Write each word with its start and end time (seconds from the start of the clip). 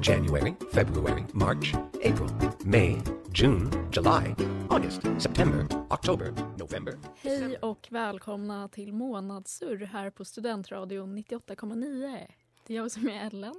January, 0.00 0.54
February, 0.72 1.24
March, 1.32 1.74
April, 2.04 2.50
May, 2.64 3.02
June, 3.34 3.70
July, 3.92 4.34
August, 4.70 5.02
September, 5.18 5.66
October, 5.90 6.34
November. 6.58 6.98
Hej 7.16 7.56
och 7.56 7.88
välkomna 7.90 8.68
till 8.68 8.92
Månadssurr 8.92 9.84
här 9.84 10.10
på 10.10 10.24
Studentradion 10.24 11.18
98,9. 11.18 12.26
Det 12.66 12.74
är 12.74 12.76
jag 12.76 12.90
som 12.90 13.08
är 13.08 13.26
Ellen. 13.26 13.54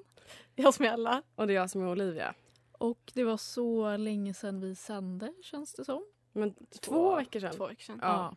Jag 0.56 0.74
som 0.74 0.86
är 0.86 0.90
Ella 0.94 1.22
och 1.36 1.48
det 1.48 1.54
är 1.54 1.56
jag 1.56 1.70
som 1.70 1.82
är 1.82 1.88
Olivia. 1.92 2.34
Och 2.72 3.12
det 3.14 3.24
var 3.24 3.38
så 3.38 3.98
länge 3.98 4.34
sedan 4.34 4.60
vi 4.60 4.76
sände 4.76 5.34
känns 5.44 5.74
det 5.74 5.86
som. 5.86 6.06
Men 6.34 6.56
två, 6.82 7.16
veckor 7.16 7.40
sedan. 7.40 7.54
Två 7.54 7.68
veckor 7.68 7.84
sedan. 7.84 8.00
Ja. 8.02 8.36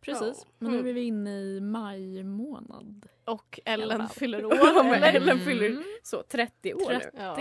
Precis. 0.00 0.36
Ja. 0.44 0.50
Men 0.58 0.70
nu 0.72 0.76
Mm. 0.78 0.88
är 0.88 0.92
vi 0.92 1.02
inne 1.02 1.30
i 1.40 1.60
maj 1.60 2.22
månad. 2.24 3.06
Och 3.24 3.60
Ellen 3.64 3.90
Ellen 3.90 4.08
fyller 4.08 4.38
fyller 4.38 4.46
år? 4.86 4.94
Ellen 4.94 5.38
fyller 5.40 5.66
Mm. 5.66 5.82
så 6.02 6.22
30 6.22 6.74
år 6.74 6.86
30. 6.86 7.10
nu. 7.14 7.20
Ja. 7.22 7.36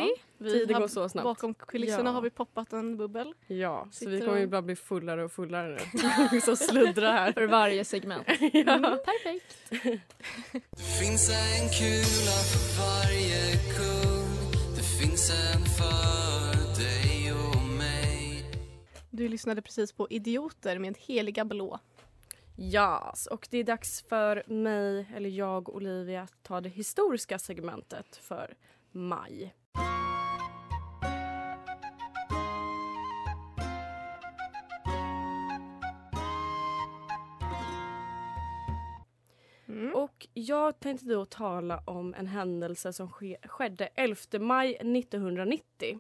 Tiden 0.53 0.81
går 0.81 0.87
så 0.87 1.09
snabbt. 1.09 1.23
Bakom 1.23 1.53
kulisserna 1.53 2.09
Ja. 2.09 2.13
har 2.13 2.21
vi 2.21 2.29
poppat 2.29 2.73
en 2.73 2.97
bubbel. 2.97 3.33
Ja, 3.47 3.87
så 3.91 3.97
Sitter 3.97 4.11
vi 4.11 4.21
kommer 4.21 4.39
ju 4.39 4.47
bara 4.47 4.61
bli 4.61 4.75
fullare 4.75 5.23
och 5.23 5.31
fullare 5.31 5.79
nu. 6.31 6.41
så 6.41 6.55
sluddra 6.55 7.11
här. 7.11 7.31
För 7.31 7.47
varje 7.47 7.85
segment. 7.85 8.27
ja. 8.53 8.73
Mm, 8.73 8.81
perfekt. 9.05 9.71
Det 10.71 10.81
finns 10.99 11.29
en 11.29 11.69
kula 11.69 12.37
för 12.51 12.81
varje 12.81 13.53
kung 13.77 14.51
Det 14.75 14.83
finns 15.05 15.29
en 15.29 15.65
för 15.65 16.79
dig 16.79 17.33
och 17.33 17.63
mig 17.77 18.45
Du 19.09 19.27
lyssnade 19.27 19.61
precis 19.61 19.91
på 19.91 20.07
Idioter 20.09 20.79
med 20.79 20.97
Heliga 21.07 21.45
blå. 21.45 21.79
Ja, 22.61 23.13
och 23.31 23.47
det 23.51 23.57
är 23.57 23.63
dags 23.63 24.01
för 24.01 24.43
mig, 24.47 25.07
eller 25.15 25.29
jag 25.29 25.69
Olivia, 25.69 26.21
att 26.21 26.43
ta 26.43 26.61
det 26.61 26.69
historiska 26.69 27.39
segmentet 27.39 28.15
för 28.15 28.53
maj. 28.91 29.55
Mm. 39.67 39.95
Och 39.95 40.27
jag 40.33 40.79
tänkte 40.79 41.05
då 41.05 41.25
tala 41.25 41.83
om 41.85 42.13
en 42.13 42.27
händelse 42.27 42.93
som 42.93 43.11
ske, 43.11 43.37
skedde 43.43 43.89
11 43.95 44.15
maj 44.39 44.75
1990. 44.75 45.99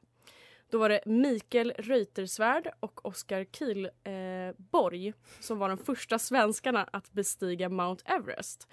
Då 0.69 0.77
var 0.77 0.89
det 0.89 1.01
Mikael 1.05 1.73
Reuterswärd 1.77 2.71
och 2.79 3.05
Oskar 3.05 3.43
Kihlborg 3.43 5.07
eh, 5.07 5.13
som 5.39 5.57
var 5.57 5.69
de 5.69 5.77
första 5.77 6.19
svenskarna 6.19 6.89
att 6.93 7.11
bestiga 7.11 7.69
Mount 7.69 8.03
Everest. 8.05 8.67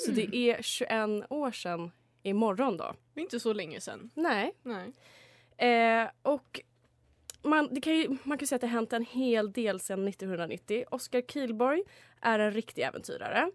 Så 0.00 0.10
det 0.10 0.36
är 0.36 0.62
21 0.62 0.90
år 1.30 1.50
sedan 1.50 1.90
imorgon 2.22 2.76
då. 2.76 2.94
Det 3.14 3.20
är 3.20 3.22
inte 3.22 3.40
så 3.40 3.52
länge 3.52 3.80
sedan. 3.80 4.10
Nej. 4.14 4.52
Nej. 4.62 4.92
Eh, 5.70 6.08
och 6.22 6.60
man, 7.42 7.68
det 7.70 7.80
kan 7.80 7.94
ju, 7.94 8.16
man 8.22 8.38
kan 8.38 8.48
säga 8.48 8.56
att 8.56 8.60
det 8.60 8.66
har 8.66 8.72
hänt 8.72 8.92
en 8.92 9.04
hel 9.04 9.52
del 9.52 9.80
sedan 9.80 10.08
1990. 10.08 10.84
Oskar 10.90 11.22
Kihlborg 11.22 11.82
är 12.20 12.38
en 12.38 12.52
riktig 12.52 12.82
äventyrare. 12.82 13.50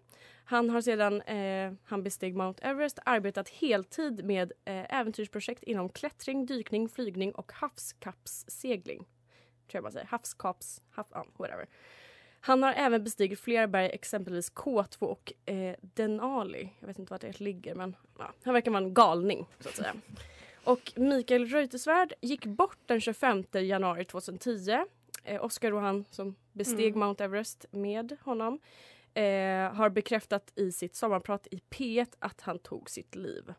Han 0.50 0.70
har 0.70 0.80
sedan 0.80 1.22
eh, 1.22 1.72
han 1.84 2.02
besteg 2.02 2.36
Mount 2.36 2.62
Everest 2.64 2.98
arbetat 3.04 3.48
heltid 3.48 4.24
med 4.24 4.52
eh, 4.64 4.94
äventyrsprojekt 5.00 5.62
inom 5.62 5.88
klättring, 5.88 6.46
dykning, 6.46 6.88
flygning 6.88 7.32
och 7.32 7.52
havskappssegling. 7.52 8.98
Tror 8.98 9.08
jag 9.78 9.82
man 9.82 9.92
säger. 9.92 10.06
Havskaps... 10.06 10.82
Hav, 10.90 11.06
ja, 11.10 11.26
whatever. 11.36 11.66
Han 12.40 12.62
har 12.62 12.72
även 12.72 13.04
bestigit 13.04 13.40
flera 13.40 13.66
berg, 13.66 13.90
exempelvis 13.92 14.52
K2 14.52 14.98
och 14.98 15.32
eh, 15.44 15.76
Denali. 15.80 16.72
Jag 16.80 16.86
vet 16.86 16.98
inte 16.98 17.12
vart 17.12 17.20
det 17.20 17.40
ligger, 17.40 17.74
men 17.74 17.96
ja, 18.18 18.32
han 18.44 18.54
verkar 18.54 18.70
vara 18.70 18.84
en 18.84 18.94
galning. 18.94 19.46
så 19.60 19.68
att 19.68 19.76
säga. 19.76 19.94
Och 20.64 20.92
Mikael 20.96 21.46
Reuterswärd 21.46 22.12
gick 22.20 22.46
bort 22.46 22.78
den 22.86 23.00
25 23.00 23.44
januari 23.52 24.04
2010. 24.04 24.84
Eh, 25.24 25.44
Oskar 25.44 25.72
och 25.72 25.80
han 25.80 26.04
som 26.10 26.34
besteg 26.52 26.96
Mm. 26.96 26.98
Mount 26.98 27.24
Everest 27.24 27.66
med 27.70 28.16
honom 28.22 28.60
eh, 29.14 29.74
har 29.74 29.90
bekräftat 29.90 30.52
i 30.56 30.72
sitt 30.72 30.96
sommarprat 30.96 31.46
i 31.50 31.60
P1 31.70 32.14
att 32.18 32.40
han 32.40 32.58
tog 32.58 32.90
sitt 32.90 33.14
liv. 33.14 33.54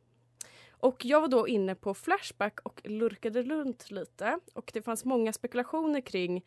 Och 0.71 1.05
jag 1.05 1.21
var 1.21 1.27
då 1.27 1.47
inne 1.47 1.75
på 1.75 1.93
Flashback 1.93 2.59
och 2.63 2.81
lurkade 2.83 3.43
runt 3.43 3.91
lite 3.91 4.39
och 4.53 4.71
det 4.73 4.81
fanns 4.81 5.05
många 5.05 5.33
spekulationer 5.33 6.01
kring 6.01 6.45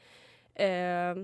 eh, 0.54 1.16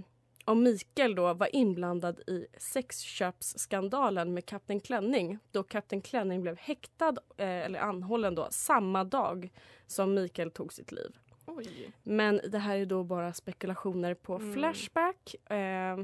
om 0.45 0.63
Mikael 0.63 1.15
då 1.15 1.35
var 1.35 1.57
inblandad 1.57 2.21
i 2.21 2.47
sexköpsskandalen 2.59 4.35
med 4.35 4.47
Kapten 4.47 4.81
Klänning 4.81 5.39
då 5.51 5.63
Kapten 5.63 6.01
Klänning 6.01 6.43
blev 6.43 6.57
häktad 6.59 7.15
eh, 7.37 7.49
eller 7.49 7.81
anhållen 7.81 8.35
då 8.35 8.49
samma 8.51 9.05
dag 9.05 9.53
som 9.87 10.15
Mikael 10.15 10.51
tog 10.51 10.73
sitt 10.73 10.93
liv. 10.93 11.17
Oj. 11.47 11.93
Men 12.03 12.41
det 12.49 12.59
här 12.59 12.77
är 12.77 12.87
då 12.87 13.05
bara 13.05 13.33
spekulationer 13.33 14.15
på 14.15 14.35
Mm. 14.37 14.55
Flashback. 14.55 15.35
Eh. 15.51 15.99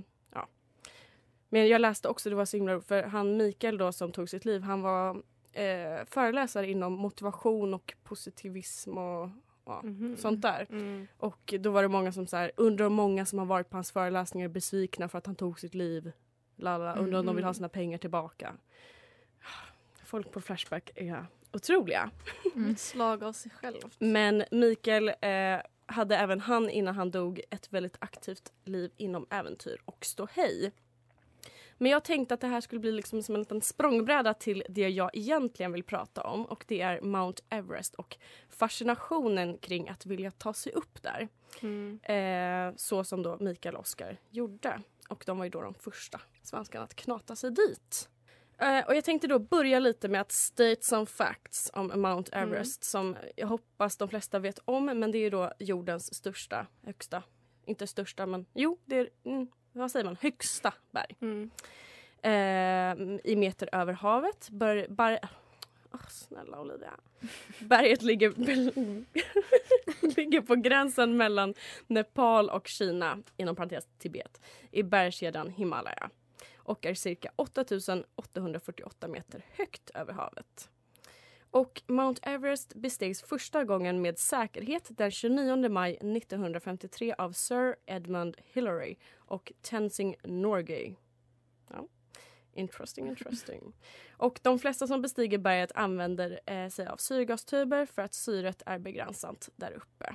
Men 1.55 1.69
jag 1.69 1.81
läste 1.81 2.09
också, 2.09 2.31
det 2.31 2.37
var 2.37 2.45
så 2.45 2.57
himla 2.57 2.81
för 2.81 3.03
han 3.03 3.37
Mikael 3.37 3.79
då 3.79 3.93
som 3.93 4.13
tog 4.13 4.29
sitt 4.29 4.45
liv, 4.45 4.63
han 4.63 4.83
var 4.83 5.23
eh, 5.53 6.05
föreläsare 6.07 6.71
inom 6.71 6.93
motivation 6.93 7.75
och 7.75 7.95
positivism 8.05 8.99
och 8.99 9.31
ja, 9.65 9.81
Mhm. 9.83 10.17
sånt 10.17 10.43
där. 10.43 10.67
Mm. 10.71 11.07
Och 11.19 11.55
då 11.61 11.71
var 11.71 11.83
det 11.83 11.89
många 11.89 12.13
som 12.13 12.27
så 12.27 12.37
här, 12.37 12.53
undrar 12.57 12.87
om 12.87 12.93
många 12.93 13.27
som 13.27 13.39
har 13.39 13.47
varit 13.47 13.71
på 13.71 13.77
hans 13.77 13.93
föreläsningar 13.93 14.49
är 14.49 14.53
besvikna 14.53 15.09
för 15.09 15.19
att 15.19 15.27
han 15.27 15.35
tog 15.37 15.61
sitt 15.61 15.75
liv. 15.75 16.13
Lala, 16.57 16.95
undrar 16.95 17.19
om 17.21 17.27
de 17.27 17.37
vill 17.37 17.45
ha 17.45 17.55
sina 17.55 17.69
pengar 17.69 17.99
tillbaka. 17.99 18.55
Folk 20.05 20.31
på 20.33 20.41
Flashback 20.41 20.91
är 20.95 21.27
otroliga. 21.53 22.11
Ett 22.71 22.79
slag 22.91 23.25
av 23.25 23.33
sig 23.33 23.51
själv. 23.51 23.81
Men 23.99 24.45
Mikael 24.51 25.09
eh, 25.09 25.61
hade 25.87 26.17
även 26.17 26.41
han 26.41 26.71
innan 26.71 26.95
han 26.95 27.11
dog 27.11 27.41
ett 27.51 27.73
väldigt 27.73 27.97
aktivt 27.99 28.53
liv 28.65 28.91
inom 28.97 29.27
äventyr 29.31 29.77
och 29.85 30.05
ståhej. 30.05 30.73
Men 31.79 31.91
jag 31.91 32.05
tänkte 32.05 32.35
att 32.35 32.41
det 32.41 32.47
här 32.47 32.61
skulle 32.61 32.81
bli 32.81 32.93
liksom 32.93 33.23
som 33.23 33.35
en 33.35 33.41
liten 33.41 33.61
språngbräda 33.61 34.35
till 34.35 34.65
det 34.69 34.89
jag 34.89 35.11
egentligen 35.13 35.73
vill 35.73 35.85
prata 35.85 36.23
om 36.23 36.47
och 36.47 36.65
det 36.69 36.81
är 36.81 37.01
Mount 37.01 37.43
Everest 37.49 37.95
och 37.95 38.17
fascinationen 38.51 39.59
kring 39.59 39.89
att 39.89 40.07
vilja 40.07 40.31
ta 40.31 40.55
sig 40.55 40.73
upp 40.73 41.03
där. 41.03 41.29
Mm. 41.63 42.01
Eh, 42.03 42.77
så 42.77 43.05
som 43.05 43.23
då 43.23 43.37
Mikael 43.41 43.75
och 43.75 43.81
Oskar 43.81 44.21
gjorde. 44.31 44.81
Och 45.09 45.23
de 45.27 45.39
var 45.39 45.45
ju 45.45 45.51
då 45.51 45.61
de 45.61 45.75
första 45.75 46.21
svenskarna 46.43 46.85
att 46.85 46.95
knata 46.95 47.37
sig 47.37 47.51
dit. 47.51 48.09
Eh, 48.59 48.87
och 48.87 48.95
jag 48.95 49.05
tänkte 49.05 49.27
då 49.27 49.39
börja 49.39 49.79
lite 49.79 50.09
med 50.09 50.21
att 50.21 50.33
state 50.33 50.83
some 50.83 51.07
facts 51.07 51.71
om 51.75 51.93
Mount 51.95 52.37
Everest 52.37 52.85
som 52.85 53.17
jag 53.37 53.47
hoppas 53.47 53.97
de 53.97 54.09
flesta 54.09 54.39
vet 54.39 54.59
om 54.65 54.85
men 54.85 55.11
det 55.13 55.19
är 55.19 55.31
då 55.31 55.53
jordens 55.59 56.15
största, 56.15 56.67
högsta, 56.83 57.23
inte 57.67 57.87
största 57.87 58.27
men 58.27 58.47
jo, 58.55 58.79
det 58.85 58.97
är, 58.99 59.09
mm, 59.25 59.49
vad 59.75 59.91
säger 59.91 60.05
man, 60.05 60.17
högsta 60.21 60.75
berg. 60.91 61.17
Mm. 61.21 61.51
Eh, 62.23 63.21
I 63.33 63.37
meter 63.37 63.69
över 63.73 63.93
havet. 63.93 64.49
Ber, 64.51 64.87
ber, 64.89 65.19
Åh, 65.95 66.09
snälla 66.09 66.61
Olivia. 66.61 67.01
Berget 67.59 68.03
ligger, 68.03 68.31
ligger 70.17 70.41
på 70.41 70.55
gränsen 70.55 71.17
mellan 71.17 71.55
Nepal 71.87 72.51
och 72.51 72.69
Kina, 72.69 73.19
inom 73.37 73.57
parentes 73.57 73.89
Tibet, 73.99 74.41
i 74.71 74.83
bergskedjan 74.83 75.51
Himalaya 75.51 76.11
och 76.57 76.87
är 76.87 76.95
cirka 76.95 77.31
8848 77.37 79.09
meter 79.09 79.45
högt 79.57 79.91
över 79.91 80.13
havet. 80.13 80.71
Och 81.51 81.83
Mount 81.87 82.21
Everest 82.31 82.75
bestegs 82.75 83.23
första 83.23 83.65
gången 83.65 84.03
med 84.03 84.19
säkerhet 84.19 84.89
den 84.89 85.11
29 85.11 85.69
maj 85.69 85.95
1953 85.95 87.15
av 87.19 87.33
Sir 87.33 87.77
Edmund 87.87 88.37
Hillary 88.53 88.97
och 89.27 89.53
Tenzing 89.63 90.17
Norgay. 90.25 90.95
Ja. 91.71 91.87
Interesting, 92.53 93.09
interesting. 93.09 93.73
Och 94.17 94.41
de 94.43 94.59
flesta 94.59 94.87
som 94.87 95.03
bestiger 95.03 95.39
berget 95.39 95.73
använder 95.75 96.41
eh, 96.47 96.69
sig 96.69 96.87
av 96.87 96.97
syrgastuber 96.97 97.87
för 97.87 98.03
att 98.03 98.15
syret 98.15 98.63
är 98.67 98.79
begränsat 98.79 99.49
där 99.57 99.73
uppe. 99.73 100.15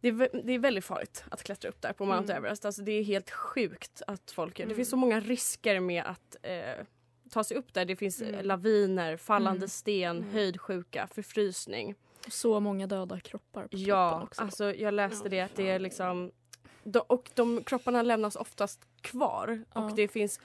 Det 0.00 0.08
är, 0.08 0.42
det 0.44 0.52
är 0.52 0.58
väldigt 0.58 0.84
farligt 0.84 1.24
att 1.30 1.42
klättra 1.42 1.68
upp 1.70 1.80
där 1.82 1.92
på 1.92 2.04
Mount 2.04 2.32
Mm. 2.32 2.36
Everest. 2.44 2.64
Alltså 2.64 2.82
det 2.82 2.92
är 2.92 3.02
helt 3.02 3.30
sjukt 3.30 4.02
att 4.06 4.30
folk 4.30 4.58
gör. 4.58 4.66
Det 4.66 4.70
Mm. 4.72 4.76
finns 4.76 4.90
så 4.90 4.96
många 4.96 5.20
risker 5.20 5.80
med 5.80 6.04
att 6.04 6.36
eh, 6.42 6.86
ta 7.30 7.44
sig 7.44 7.56
upp 7.56 7.74
där. 7.74 7.84
Det 7.84 7.96
finns 7.96 8.20
eh, 8.22 8.28
Mm. 8.28 8.46
laviner, 8.46 9.16
fallande 9.16 9.58
Mm. 9.58 9.68
sten, 9.68 10.16
Mm. 10.16 10.30
höjdsjuka, 10.30 11.06
förfrysning. 11.06 11.94
Så 12.28 12.60
många 12.60 12.86
döda 12.86 13.20
kroppar 13.20 13.62
på 13.62 13.68
toppen 13.68 13.80
Ja, 13.86 14.22
också. 14.22 14.42
alltså 14.42 14.74
jag 14.74 14.94
läste 14.94 15.24
Ja, 15.26 15.30
det 15.30 15.40
att 15.40 15.56
det 15.56 15.68
är 15.70 15.78
liksom... 15.78 16.32
De, 16.84 16.98
och 16.98 17.30
de 17.34 17.64
kropparna 17.64 18.02
lämnas 18.02 18.36
oftast 18.36 18.80
kvar. 19.00 19.64
Ja. 19.74 19.84
Och 19.84 19.94
det 19.96 20.08
finns 20.08 20.40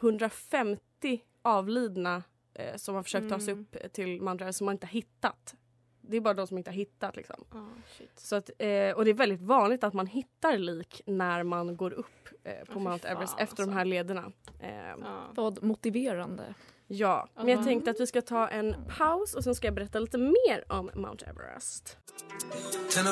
150 0.00 1.22
avlidna 1.42 2.22
eh, 2.54 2.76
som 2.76 2.94
har 2.94 3.02
försökt 3.02 3.28
ta 3.28 3.38
sig 3.40 3.52
Mm. 3.52 3.66
upp 3.84 3.92
till 3.92 4.20
Mount 4.22 4.44
Everest 4.44 4.58
som 4.58 4.64
man 4.64 4.74
inte 4.74 4.86
har 4.86 4.92
hittat. 4.92 5.54
Det 6.00 6.16
är 6.16 6.20
bara 6.20 6.34
de 6.34 6.46
som 6.46 6.58
inte 6.58 6.70
har 6.70 6.76
hittat. 6.76 7.16
Liksom. 7.16 7.44
Shit. 7.98 8.10
Så 8.20 8.36
att, 8.36 8.50
eh, 8.58 8.90
och 8.90 9.04
det 9.04 9.10
är 9.10 9.14
väldigt 9.14 9.40
vanligt 9.42 9.84
att 9.84 9.94
man 9.94 10.06
hittar 10.06 10.58
lik 10.58 11.02
när 11.06 11.42
man 11.42 11.76
går 11.76 11.92
upp 11.92 12.28
eh, 12.44 12.64
på 12.66 12.72
fy 12.72 12.78
Mount 12.80 12.98
fan, 13.08 13.16
Everest 13.16 13.34
efter 13.38 13.56
de 13.56 13.62
alltså. 13.62 13.76
här 13.78 13.84
lederna. 13.84 14.32
Eh, 14.60 14.70
Ja. 15.00 15.30
Vad 15.34 15.62
motiverande. 15.62 16.54
Ja, 16.86 17.28
men 17.36 17.48
jag 17.48 17.58
Ja. 17.60 17.64
tänkte 17.64 17.90
att 17.90 18.00
vi 18.00 18.06
ska 18.06 18.22
ta 18.22 18.48
en 18.48 18.74
paus 18.98 19.34
och 19.34 19.44
sen 19.44 19.54
ska 19.54 19.66
jag 19.66 19.74
berätta 19.74 19.98
lite 19.98 20.18
mer 20.18 20.64
om 20.68 20.90
Mount 20.94 21.26
Everest. 21.26 21.98
10 22.90 23.02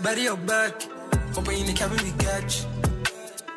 över 0.00 0.14
10 0.14 0.30
om 0.30 0.38
det 0.40 0.40
snack 0.40 0.40
Berg 0.40 0.40
och 0.40 0.46
back 0.46 0.88
Hoppa 1.36 1.52
in 1.52 1.66
i 1.66 1.74
cabin 1.76 1.98
vi 2.04 2.24
catch 2.24 2.66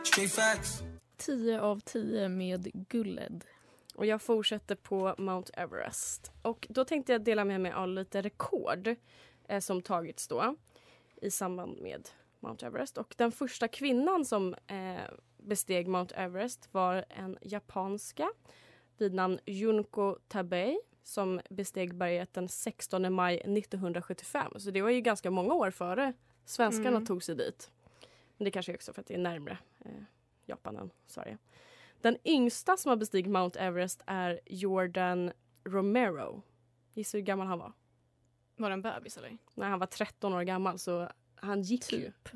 Straight 0.04 0.32
facts 0.32 0.84
10 1.18 1.60
av 1.60 1.80
10 1.80 2.30
med 2.30 2.72
Gulled. 2.74 3.46
Och 3.96 4.06
jag 4.06 4.22
fortsätter 4.22 4.76
på 4.76 5.16
Mount 5.18 5.54
Everest. 5.54 6.32
Och 6.42 6.68
då 6.70 6.86
tänkte 6.86 7.12
jag 7.12 7.24
dela 7.24 7.46
med 7.46 7.62
mig 7.62 7.72
av 7.72 7.88
lite 7.88 8.22
rekord 8.22 8.96
eh, 9.48 9.60
som 9.60 9.82
tagits 9.82 10.28
då 10.28 10.56
i 11.22 11.32
samband 11.32 11.82
med 11.82 12.10
Mount 12.40 12.66
Everest. 12.66 12.98
Och 12.98 13.14
den 13.18 13.32
första 13.32 13.68
kvinnan 13.68 14.26
som 14.26 14.54
eh, 14.54 15.02
besteg 15.38 15.88
Mount 15.88 16.16
Everest 16.16 16.70
var 16.72 17.06
en 17.10 17.38
japanska 17.42 18.30
vid 18.98 19.14
namn 19.14 19.40
Junko 19.46 20.16
Tabei 20.28 20.78
som 21.04 21.42
besteg 21.50 21.96
berget 21.96 22.34
den 22.34 22.50
16 22.50 23.14
maj 23.14 23.36
1975. 23.36 24.54
Så 24.58 24.72
det 24.72 24.82
var 24.82 24.90
ju 24.90 25.02
ganska 25.02 25.32
många 25.32 25.54
år 25.54 25.72
före 25.72 26.14
svenskarna 26.46 26.90
Mm. 26.90 27.06
tog 27.06 27.24
sig 27.24 27.36
dit. 27.36 27.72
Men 28.38 28.46
det 28.46 28.52
kanske 28.52 28.72
är 28.72 28.76
också 28.76 28.94
för 28.94 29.02
att 29.02 29.08
det 29.08 29.14
är 29.14 29.18
närmre 29.18 29.58
eh, 29.86 29.92
Japan 30.46 30.78
än 30.78 30.90
Sverige. 31.08 31.38
Den 32.02 32.18
yngsta 32.26 32.78
som 32.78 32.90
har 32.90 32.96
bestigit 32.96 33.32
Mount 33.32 33.60
Everest 33.60 34.02
är 34.06 34.40
Jordan 34.46 35.32
Romero. 35.64 36.42
Gissa 36.94 37.18
hur 37.18 37.24
gammal 37.24 37.48
han 37.48 37.60
var? 37.60 37.74
Var 38.56 38.72
en 38.72 38.82
bebis 38.82 39.18
eller? 39.18 39.38
När 39.54 39.70
han 39.70 39.80
var 39.80 39.88
13 39.88 40.34
år 40.34 40.42
gammal 40.44 40.80
så 40.80 41.10
han 41.36 41.62
gick 41.62 41.92
ju. 41.94 42.00
Typ. 42.24 42.30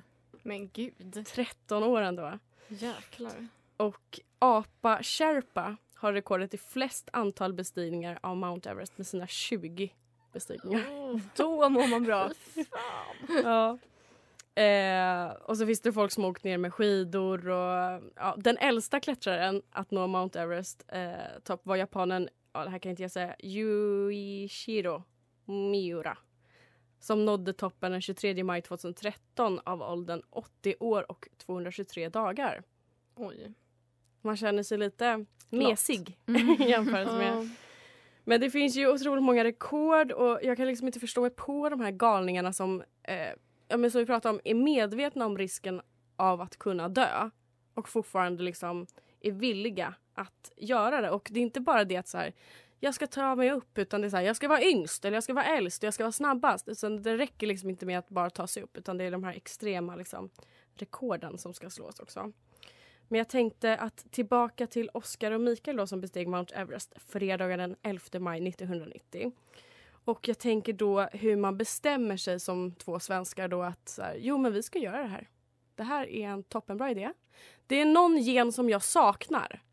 Men 0.44 0.70
gud. 0.70 1.26
13 1.28 1.84
år 1.84 2.02
ändå. 2.02 2.40
Jäklar. 2.68 3.48
Och 3.78 4.20
Apa 4.40 5.04
Sherpa 5.04 5.78
har 5.96 6.14
rekordet 6.14 6.54
i 6.54 6.58
flest 6.58 7.10
antal 7.14 7.54
bestigningar 7.54 8.20
av 8.22 8.38
Mount 8.38 8.70
Everest 8.70 8.98
med 8.98 9.08
sina 9.08 9.28
20 9.28 9.94
bestigningar. 10.32 10.82
Då 11.38 11.70
mår 11.70 11.88
man 11.88 12.04
bra. 12.04 12.32
ja. 13.44 13.78
Eh, 14.58 15.32
och 15.32 15.58
så 15.58 15.66
finns 15.66 15.82
det 15.82 15.94
folk 15.94 16.12
som 16.12 16.26
åkt 16.26 16.44
ner 16.44 16.58
med 16.58 16.74
skidor. 16.74 17.50
Och, 17.50 18.02
ja, 18.16 18.36
den 18.38 18.58
äldsta 18.58 19.00
klättraren 19.00 19.62
att 19.70 19.92
nå 19.92 20.08
Mount 20.08 20.42
Everest 20.42 20.84
eh, 20.88 21.14
topp 21.44 21.62
var 21.64 21.76
japanen, 21.76 22.30
ja, 22.54 22.64
det 22.64 22.70
här 22.70 22.80
kan 22.80 22.90
inte 22.90 23.02
jag 23.02 23.12
säga, 23.12 23.36
Yuichiro 23.40 25.04
Miura. 25.46 26.18
Som 27.00 27.26
nådde 27.26 27.54
toppen 27.54 27.92
den 27.92 28.02
23 28.02 28.44
maj 28.44 28.62
2013 28.62 29.60
av 29.64 29.82
åldern 29.82 30.22
80 30.30 30.76
år 30.80 31.12
och 31.12 31.28
223 31.38 32.10
dagar. 32.10 32.64
Oj. 33.16 33.54
Man 34.22 34.38
känner 34.38 34.64
sig 34.64 34.78
lite 34.78 35.26
mesig 35.50 36.18
Mm. 36.28 36.50
i 36.62 36.70
jämförelse 36.70 37.18
med 37.18 37.50
men 38.28 38.42
det 38.42 38.50
finns 38.50 38.76
ju 38.76 38.88
otroligt 38.88 39.24
många 39.24 39.44
rekord 39.44 40.12
och 40.12 40.40
jag 40.44 40.58
kan 40.58 40.68
liksom 40.68 40.88
inte 40.88 41.00
förstå 41.00 41.22
mig 41.22 41.30
på 41.30 41.70
de 41.70 41.80
här 41.80 41.92
galningarna 41.92 42.54
som, 42.54 42.84
eh, 43.04 43.34
ja, 43.68 43.78
men 43.78 43.92
som 43.92 44.00
vi 44.00 44.06
pratade 44.06 44.34
om, 44.36 44.42
är 44.44 44.54
medvetna 44.54 45.26
om 45.26 45.38
risken 45.38 45.82
av 46.16 46.42
att 46.42 46.58
kunna 46.58 46.90
dö 46.90 47.30
och 47.74 47.90
fortfarande 47.90 48.44
liksom 48.44 48.88
är 49.22 49.32
villiga 49.32 49.94
att 50.14 50.52
göra 50.56 51.02
det. 51.02 51.10
Och 51.10 51.30
det 51.32 51.40
är 51.40 51.44
inte 51.44 51.62
bara 51.62 51.84
det 51.84 51.98
att 51.98 52.08
så 52.08 52.18
här, 52.18 52.34
jag 52.80 52.94
ska 52.94 53.08
ta 53.08 53.36
mig 53.36 53.52
upp 53.52 53.78
utan 53.78 54.02
det 54.02 54.08
är 54.08 54.10
så 54.10 54.18
här, 54.18 54.24
jag 54.24 54.36
ska 54.36 54.48
vara 54.48 54.62
yngst 54.62 55.06
eller 55.06 55.16
jag 55.16 55.24
ska 55.24 55.34
vara 55.34 55.46
äldst 55.46 55.84
och 55.84 55.88
jag 55.88 55.94
ska 55.94 56.04
vara 56.04 56.12
snabbast. 56.12 56.68
Utan 56.68 57.02
det 57.02 57.18
räcker 57.18 57.48
liksom 57.48 57.70
inte 57.70 57.86
med 57.86 58.00
att 58.00 58.10
bara 58.10 58.30
ta 58.30 58.48
sig 58.48 58.64
upp 58.64 58.78
utan 58.78 58.98
det 58.98 59.04
är 59.04 59.12
de 59.12 59.24
här 59.24 59.34
extrema 59.34 59.96
liksom, 59.96 60.30
rekorden 60.76 61.38
som 61.38 61.54
ska 61.54 61.70
slås 61.70 62.00
också. 62.00 62.32
Men 63.08 63.18
jag 63.18 63.30
tänkte 63.30 63.78
att 63.78 64.12
tillbaka 64.12 64.68
till 64.68 64.90
Oscar 64.94 65.32
och 65.32 65.42
Mikael 65.42 65.78
då 65.78 65.88
som 65.88 66.02
besteg 66.02 66.28
Mount 66.28 66.56
Everest 66.56 66.94
fredagen 66.98 67.60
den 67.60 67.76
11 67.82 68.20
maj 68.20 68.48
1990. 68.48 69.32
Och 70.08 70.28
jag 70.28 70.38
tänker 70.38 70.74
då 70.74 71.02
hur 71.02 71.36
man 71.36 71.58
bestämmer 71.58 72.18
sig 72.18 72.40
som 72.40 72.72
två 72.72 73.00
svenskar 73.00 73.48
då 73.48 73.62
att 73.62 73.90
så 73.90 74.02
här, 74.02 74.16
jo 74.20 74.38
men 74.38 74.54
vi 74.54 74.64
ska 74.64 74.80
göra 74.80 75.02
det 75.02 75.08
här. 75.08 75.30
Det 75.76 75.84
här 75.84 76.08
är 76.08 76.28
en 76.28 76.44
toppenbra 76.44 76.92
idé. 76.92 77.14
Det 77.68 77.76
är 77.76 77.86
någon 77.86 78.18
gen 78.18 78.52
som 78.52 78.70
jag 78.70 78.84
saknar 78.84 79.64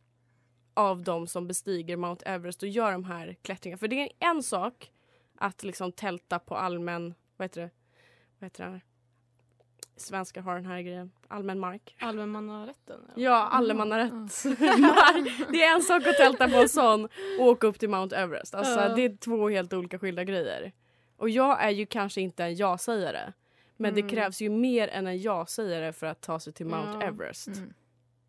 av 0.74 1.02
de 1.02 1.26
som 1.26 1.46
bestiger 1.46 1.96
Mount 1.96 2.24
Everest 2.26 2.62
och 2.62 2.68
gör 2.68 2.92
de 2.92 3.04
här 3.04 3.36
klättringarna. 3.42 3.78
För 3.78 3.88
det 3.88 4.00
är 4.00 4.08
en 4.18 4.42
sak 4.42 4.92
att 5.34 5.62
liksom 5.62 5.92
tälta 5.92 6.38
på 6.38 6.56
allmän, 6.56 7.14
vad 7.36 7.44
heter 7.44 7.60
det, 7.60 7.70
vad 8.38 8.46
heter 8.46 8.64
det 8.64 8.70
här? 8.70 8.84
Svenskar 9.96 10.40
har 10.40 10.54
den 10.54 10.66
här 10.66 10.80
grejen, 10.82 11.10
allmän 11.28 11.58
mark. 11.60 11.96
Allmänmannarätten? 11.98 13.00
Ja, 13.16 13.34
allemansrätt. 13.48 14.58
Mark. 14.80 15.48
Det 15.52 15.62
är 15.62 15.74
en 15.74 15.82
sak 15.82 16.06
att 16.06 16.16
tälta 16.16 16.48
på 16.48 16.56
en 16.56 16.68
sån 16.68 17.04
och 17.40 17.46
åka 17.46 17.66
upp 17.66 17.78
till 17.78 17.88
Mount 17.88 18.16
Everest. 18.16 18.54
Alltså, 18.54 18.80
Ja. 18.80 18.94
Det 18.94 19.02
är 19.04 19.16
två 19.16 19.48
helt 19.48 19.72
olika 19.72 19.98
skilda 19.98 20.24
grejer. 20.24 20.72
Och 21.16 21.30
jag 21.30 21.64
är 21.64 21.70
ju 21.70 21.86
kanske 21.86 22.20
inte 22.20 22.44
en 22.44 22.54
ja-sägare. 22.56 23.32
Men 23.76 23.94
det 23.94 24.00
Mm. 24.00 24.10
krävs 24.10 24.40
ju 24.42 24.50
mer 24.50 24.88
än 24.88 25.06
en 25.06 25.20
ja-sägare 25.20 25.92
för 25.92 26.06
att 26.06 26.20
ta 26.20 26.40
sig 26.40 26.52
till 26.52 26.66
Mount 26.66 26.90
Ja. 27.00 27.02
Everest. 27.02 27.46
Mm. 27.48 27.74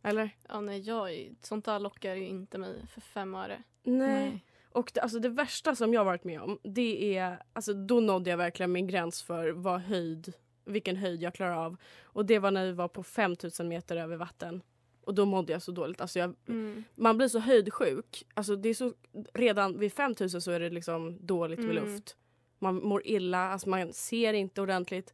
Eller? 0.04 0.30
Ja, 0.50 0.62
nej, 0.62 0.80
jag, 0.80 1.30
sånt 1.42 1.66
där 1.66 1.80
lockar 1.80 2.16
ju 2.16 2.28
inte 2.28 2.58
mig 2.58 2.88
för 2.94 3.02
fem 3.02 3.36
öre. 3.36 3.64
Nej. 3.84 4.46
Och 4.72 4.92
det, 4.94 5.02
alltså 5.02 5.20
det 5.20 5.30
värsta 5.30 5.76
som 5.76 5.94
jag 5.94 6.06
varit 6.06 6.24
med 6.24 6.42
om, 6.42 6.60
det 6.64 7.18
är, 7.18 7.44
alltså 7.54 7.74
då 7.74 8.00
nådde 8.00 8.30
jag 8.30 8.38
verkligen 8.38 8.72
min 8.72 8.88
gräns 8.88 9.24
för 9.24 9.50
vad 9.52 9.82
höjd, 9.82 10.34
vilken 10.66 10.96
höjd 10.96 11.22
jag 11.24 11.34
klarar 11.34 11.56
av. 11.66 11.78
Och 12.04 12.26
det 12.26 12.40
var 12.40 12.52
när 12.52 12.66
vi 12.66 12.72
var 12.72 12.88
på 12.88 13.04
5000 13.04 13.68
meter 13.68 13.96
över 13.98 14.18
vatten. 14.18 14.62
Och 15.02 15.14
då 15.16 15.26
mådde 15.26 15.54
jag 15.54 15.62
så 15.62 15.72
dåligt. 15.72 16.02
Alltså 16.02 16.20
jag, 16.20 16.36
Mm. 16.48 16.84
man 16.96 17.18
blir 17.18 17.28
så 17.28 17.40
höjdsjuk. 17.40 18.24
Alltså 18.34 18.56
det 18.56 18.70
är 18.70 18.74
så, 18.74 18.94
redan 19.34 19.80
vid 19.80 19.94
5000 19.94 20.42
så 20.42 20.52
är 20.52 20.60
det 20.60 20.70
liksom 20.70 21.18
dåligt 21.26 21.60
med 21.60 21.70
Mm. 21.78 21.84
luft. 21.84 22.16
Man 22.60 22.76
mår 22.76 23.08
illa, 23.08 23.38
alltså 23.50 23.70
man 23.70 23.94
ser 23.94 24.34
inte 24.34 24.62
ordentligt. 24.62 25.14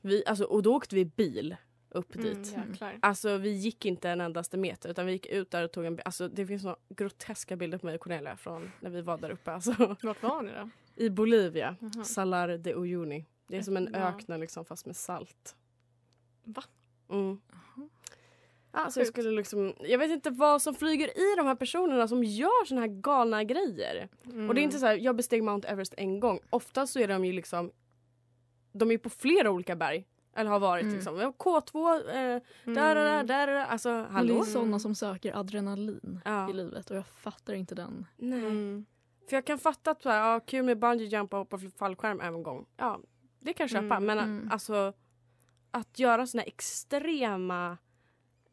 Vi, 0.00 0.22
alltså, 0.26 0.44
och 0.44 0.62
då 0.62 0.74
åkte 0.76 0.94
vi 0.94 1.04
bil 1.04 1.56
upp 1.90 2.14
Mm, 2.14 2.26
dit. 2.42 2.52
jäklar. 2.56 2.98
Alltså 3.02 3.36
vi 3.36 3.50
gick 3.50 3.84
inte 3.86 4.10
en 4.10 4.20
endaste 4.20 4.56
meter 4.56 4.88
utan 4.90 5.06
vi 5.06 5.12
gick 5.12 5.26
ut 5.26 5.50
där 5.50 5.64
och 5.64 5.72
tog 5.72 5.84
en 5.84 5.96
bild. 5.96 6.02
Alltså 6.06 6.28
det 6.28 6.46
finns 6.46 6.64
några 6.64 6.76
groteska 6.88 7.56
bilder 7.56 7.78
på 7.78 7.86
mig 7.86 7.94
och 7.94 8.00
Cornelia 8.00 8.36
från 8.36 8.70
när 8.80 8.90
vi 8.90 9.00
var 9.02 9.18
där 9.18 9.30
uppe. 9.30 9.52
Alltså, 9.52 9.96
Vart 10.02 10.22
var 10.22 10.42
ni 10.42 10.50
då? 10.52 10.70
I 10.96 11.10
Bolivia, 11.10 11.76
Jaha. 11.80 12.04
Salar 12.04 12.58
de 12.58 12.74
Uyuni. 12.74 13.24
Det 13.46 13.56
är 13.56 13.62
som 13.62 13.76
en 13.76 13.90
Ja. 13.92 13.98
öken 13.98 14.40
liksom 14.40 14.64
fast 14.64 14.86
med 14.86 14.96
salt. 14.96 15.56
Va? 16.44 16.62
Mm. 17.10 17.40
Alltså 18.70 19.00
jag 19.00 19.06
skulle 19.06 19.30
liksom, 19.30 19.74
jag 19.80 19.98
vet 19.98 20.10
inte 20.10 20.30
vad 20.30 20.62
som 20.62 20.74
flyger 20.74 21.08
i 21.18 21.34
de 21.36 21.46
här 21.46 21.54
personerna 21.54 22.08
som 22.08 22.24
gör 22.24 22.64
såna 22.64 22.80
här 22.80 22.88
galna 22.88 23.44
grejer. 23.44 24.08
Mm. 24.24 24.48
Och 24.48 24.54
det 24.54 24.60
är 24.60 24.62
inte 24.62 24.78
så 24.78 24.86
här, 24.86 24.94
jag 24.96 25.16
besteg 25.16 25.42
Mount 25.42 25.68
Everest 25.68 25.94
en 25.96 26.20
gång. 26.20 26.38
Oftast 26.50 26.92
så 26.92 26.98
är 26.98 27.08
de 27.08 27.24
ju 27.24 27.32
liksom, 27.32 27.70
de 28.72 28.90
är 28.90 28.98
på 28.98 29.10
flera 29.10 29.50
olika 29.50 29.76
berg. 29.76 30.04
Eller 30.36 30.50
har 30.50 30.58
varit 30.60 30.82
Mm. 30.82 30.94
liksom. 30.94 31.16
K2, 31.18 31.94
eh, 32.08 32.14
där, 32.14 32.42
där, 32.64 32.94
där, 32.94 33.24
där, 33.24 33.46
där. 33.46 33.54
Alltså 33.66 33.88
Men 33.88 34.02
Det 34.04 34.10
hallå? 34.12 34.38
är 34.40 34.42
sådana 34.44 34.78
som 34.78 34.94
söker 34.94 35.36
adrenalin 35.36 36.20
Ja. 36.24 36.50
i 36.50 36.52
livet 36.52 36.90
och 36.90 36.96
jag 36.96 37.06
fattar 37.06 37.54
inte 37.54 37.74
den. 37.74 38.06
Nej. 38.16 38.38
Mm. 38.38 38.84
För 39.28 39.36
jag 39.36 39.44
kan 39.44 39.58
fatta 39.58 39.90
att 39.90 40.02
så 40.02 40.08
här, 40.10 40.32
ja, 40.32 40.40
kul 40.40 40.64
med 40.64 40.78
bungee 40.78 41.06
jump 41.06 41.32
och 41.32 41.38
hoppa 41.38 41.58
fallskärm 41.58 42.20
en 42.20 42.42
gång. 42.42 42.66
Ja, 42.76 43.00
det 43.44 43.52
kan 43.52 43.64
jag 43.64 43.70
köpa. 43.70 43.96
Mm, 43.96 44.04
Men 44.04 44.18
mm. 44.18 44.48
alltså 44.50 44.92
att 45.70 45.98
göra 45.98 46.26
såna 46.26 46.42
extrema 46.42 47.78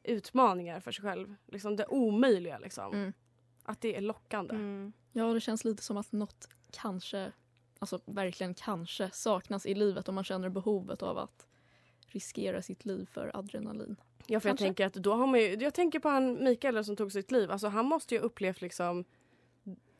utmaningar 0.03 0.79
för 0.79 0.91
sig 0.91 1.03
själv. 1.03 1.35
Liksom 1.47 1.75
det 1.75 1.85
omöjliga 1.85 2.59
liksom. 2.59 2.93
Mm. 2.93 3.13
Att 3.63 3.81
det 3.81 3.95
är 3.95 4.01
lockande. 4.01 4.55
Mm. 4.55 4.93
Ja, 5.11 5.33
det 5.33 5.41
känns 5.41 5.65
lite 5.65 5.83
som 5.83 5.97
att 5.97 6.11
något 6.11 6.49
kanske, 6.71 7.31
alltså 7.79 7.99
verkligen 8.05 8.53
kanske, 8.53 9.09
saknas 9.13 9.65
i 9.65 9.75
livet 9.75 10.09
om 10.09 10.15
man 10.15 10.23
känner 10.23 10.49
behovet 10.49 11.01
av 11.01 11.17
att 11.17 11.47
riskera 12.07 12.61
sitt 12.61 12.85
liv 12.85 13.09
för 13.11 13.31
adrenalin. 13.33 13.95
Ja 14.27 14.39
för 14.39 14.49
jag 14.49 14.57
tänker 14.57 14.85
att 14.85 14.93
då 14.93 15.13
har 15.13 15.27
man 15.27 15.39
ju, 15.39 15.55
jag 15.55 15.73
tänker 15.73 15.99
på 15.99 16.09
han 16.09 16.43
Mikael 16.43 16.85
som 16.85 16.95
tog 16.95 17.11
sitt 17.11 17.31
liv. 17.31 17.51
Alltså 17.51 17.67
han 17.67 17.85
måste 17.85 18.15
ju 18.15 18.19
ha 18.19 18.25
upplevt 18.25 18.61
liksom 18.61 19.05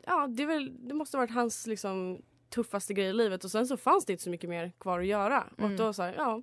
Ja 0.05 0.27
det, 0.27 0.43
är 0.43 0.48
väl, 0.48 0.88
det 0.88 0.93
måste 0.93 1.17
ha 1.17 1.21
varit 1.21 1.33
hans 1.33 1.67
liksom 1.67 2.21
tuffaste 2.51 2.93
grej 2.93 3.05
i 3.08 3.13
livet 3.13 3.43
och 3.43 3.51
sen 3.51 3.67
så 3.67 3.77
fanns 3.77 4.05
det 4.05 4.12
inte 4.13 4.24
så 4.24 4.29
mycket 4.29 4.50
mer 4.50 4.72
kvar 4.79 5.00
att 5.00 5.05
göra. 5.05 5.48
Mm. 5.58 5.72
Och 5.72 5.77
då 5.77 5.93
så 5.93 6.03
här, 6.03 6.13
ja. 6.13 6.41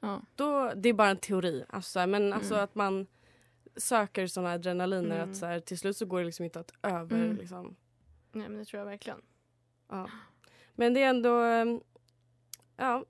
Ja. 0.00 0.22
Då, 0.34 0.72
det 0.76 0.88
är 0.88 0.92
bara 0.92 1.08
en 1.08 1.16
teori. 1.16 1.64
Alltså, 1.68 1.98
här, 1.98 2.06
men 2.06 2.32
alltså 2.32 2.54
Mm. 2.54 2.64
att 2.64 2.74
man 2.74 3.06
söker 3.76 4.26
såna 4.26 4.52
adrenaliner 4.52 5.16
Mm. 5.16 5.30
att 5.30 5.36
så 5.36 5.46
här, 5.46 5.60
till 5.60 5.78
slut 5.78 5.96
så 5.96 6.06
går 6.06 6.18
det 6.18 6.24
liksom 6.26 6.44
inte 6.44 6.60
att 6.60 6.72
över 6.82 7.16
Mm. 7.24 7.36
liksom. 7.36 7.76
Nej 8.32 8.48
men 8.48 8.58
det 8.58 8.64
tror 8.64 8.78
jag 8.78 8.86
verkligen. 8.86 9.22
Ja. 9.88 10.10
Men 10.74 10.94
det 10.94 11.02
är 11.02 11.08
ändå 11.08 11.38
ehm, 11.40 11.80
ja, 12.76 13.04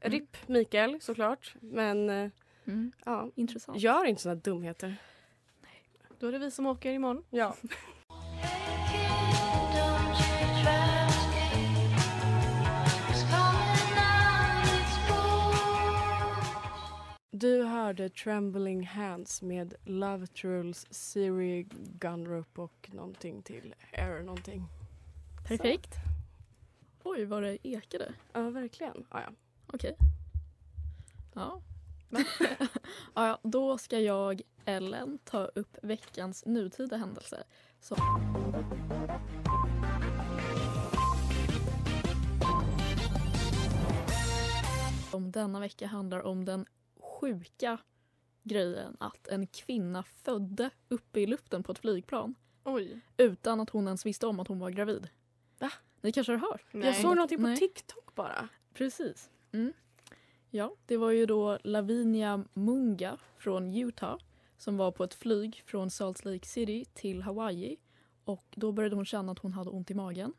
Mm. 0.00 0.12
RIP 0.18 0.36
Mikael 0.48 1.00
såklart. 1.00 1.54
Men 1.60 2.10
eh, 2.10 2.30
Mm. 2.64 2.92
ja, 3.04 3.30
Intressant. 3.34 3.78
gör 3.80 4.04
inte 4.04 4.22
såna 4.22 4.34
dumheter. 4.34 4.96
Då 6.18 6.26
är 6.26 6.32
det 6.32 6.38
vi 6.38 6.50
som 6.50 6.66
åker 6.66 6.92
imorgon. 6.92 7.24
Ja. 7.30 7.56
Du 17.38 17.62
hörde 17.62 18.08
Trembling 18.08 18.86
Hands 18.86 19.42
med 19.42 19.74
Love 19.84 20.26
Trulls, 20.26 20.86
Siri, 20.90 21.66
Gunrope 21.98 22.60
och 22.60 22.90
någonting 22.92 23.42
till. 23.42 23.74
Air 23.92 24.22
någonting. 24.22 24.66
Perfekt. 25.48 25.94
Oj, 27.04 27.24
vad 27.24 27.42
det 27.42 27.66
ekade. 27.66 28.14
Ja, 28.32 28.50
verkligen. 28.50 29.06
Ja, 29.10 29.20
ja. 29.20 29.32
Okej. 29.66 29.96
Ja. 31.34 31.60
ja, 33.14 33.26
ja, 33.26 33.38
då 33.42 33.78
ska 33.78 34.00
jag, 34.00 34.42
Ellen, 34.64 35.18
ta 35.24 35.44
upp 35.44 35.76
veckans 35.82 36.46
nutida 36.46 36.96
händelse. 36.96 37.44
Så. 37.80 37.96
Om 45.10 45.30
denna 45.30 45.60
vecka 45.60 45.86
handlar 45.86 46.22
om 46.22 46.44
den 46.44 46.66
sjuka 47.20 47.78
grejen 48.42 48.96
att 49.00 49.28
en 49.28 49.46
kvinna 49.46 50.02
födde 50.02 50.70
uppe 50.88 51.20
i 51.20 51.26
luften 51.26 51.62
på 51.62 51.72
ett 51.72 51.78
flygplan 51.78 52.34
Oj. 52.64 53.00
utan 53.16 53.60
att 53.60 53.70
hon 53.70 53.86
ens 53.86 54.06
visste 54.06 54.26
om 54.26 54.40
att 54.40 54.48
hon 54.48 54.58
var 54.58 54.70
gravid. 54.70 55.08
Va? 55.58 55.72
Ni 56.00 56.12
kanske 56.12 56.32
har 56.32 56.38
hört? 56.38 56.64
Nej. 56.72 56.86
Jag 56.86 56.96
såg 56.96 57.14
någonting 57.14 57.38
på 57.38 57.46
Nej. 57.46 57.56
TikTok 57.56 58.14
bara. 58.14 58.48
Precis. 58.74 59.30
Mm. 59.52 59.72
Ja, 60.50 60.76
det 60.86 60.96
var 60.96 61.10
ju 61.10 61.26
då 61.26 61.58
Lavinia 61.64 62.44
Munga 62.54 63.18
från 63.38 63.74
Utah 63.74 64.18
som 64.58 64.76
var 64.76 64.92
på 64.92 65.04
ett 65.04 65.14
flyg 65.14 65.62
från 65.66 65.90
Salt 65.90 66.24
Lake 66.24 66.46
City 66.46 66.84
till 66.94 67.22
Hawaii 67.22 67.76
och 68.24 68.44
då 68.56 68.72
började 68.72 68.96
hon 68.96 69.04
känna 69.04 69.32
att 69.32 69.38
hon 69.38 69.52
hade 69.52 69.70
ont 69.70 69.90
i 69.90 69.94
magen. 69.94 70.32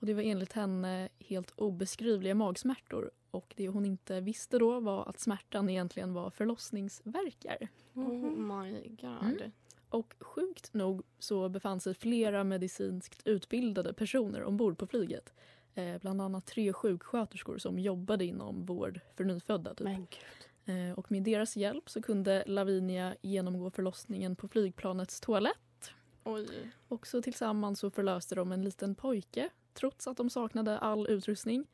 Och 0.00 0.06
det 0.06 0.14
var 0.14 0.22
enligt 0.22 0.52
henne 0.52 1.08
helt 1.18 1.50
obeskrivliga 1.50 2.34
magsmärtor 2.34 3.10
och 3.30 3.54
det 3.56 3.68
hon 3.68 3.86
inte 3.86 4.20
visste 4.20 4.58
då 4.58 4.80
var 4.80 5.08
att 5.08 5.20
smärtan 5.20 5.68
egentligen 5.68 6.14
var 6.14 6.30
förlossningsverkar. 6.30 7.68
Oh 7.94 8.30
my 8.30 8.88
god. 8.88 9.22
Mm. 9.22 9.52
Och 9.88 10.14
sjukt 10.20 10.74
nog 10.74 11.02
så 11.18 11.48
befann 11.48 11.80
sig 11.80 11.94
flera 11.94 12.44
medicinskt 12.44 13.22
utbildade 13.24 13.94
personer 13.94 14.44
ombord 14.44 14.78
på 14.78 14.86
flyget. 14.86 15.32
Eh, 15.74 15.98
bland 16.00 16.22
annat 16.22 16.46
tre 16.46 16.72
sjuksköterskor 16.72 17.58
som 17.58 17.78
jobbade 17.78 18.24
inom 18.24 18.66
vård 18.66 19.00
för 19.16 19.24
nyfödda. 19.24 19.74
Typ. 19.74 19.84
Men 19.84 19.96
gud. 19.96 20.76
Eh, 20.76 20.98
och 20.98 21.12
med 21.12 21.22
deras 21.22 21.56
hjälp 21.56 21.90
så 21.90 22.02
kunde 22.02 22.44
Lavinia 22.46 23.16
genomgå 23.22 23.70
förlossningen 23.70 24.36
på 24.36 24.48
flygplanets 24.48 25.20
toalett. 25.20 25.92
Oj. 26.24 26.72
Och 26.88 27.06
så 27.06 27.22
tillsammans 27.22 27.80
så 27.80 27.90
förlöste 27.90 28.34
de 28.34 28.52
en 28.52 28.64
liten 28.64 28.94
pojke 28.94 29.50
trots 29.74 30.06
att 30.06 30.16
de 30.16 30.30
saknade 30.30 30.78
all 30.78 31.08
utrustning. 31.08 31.66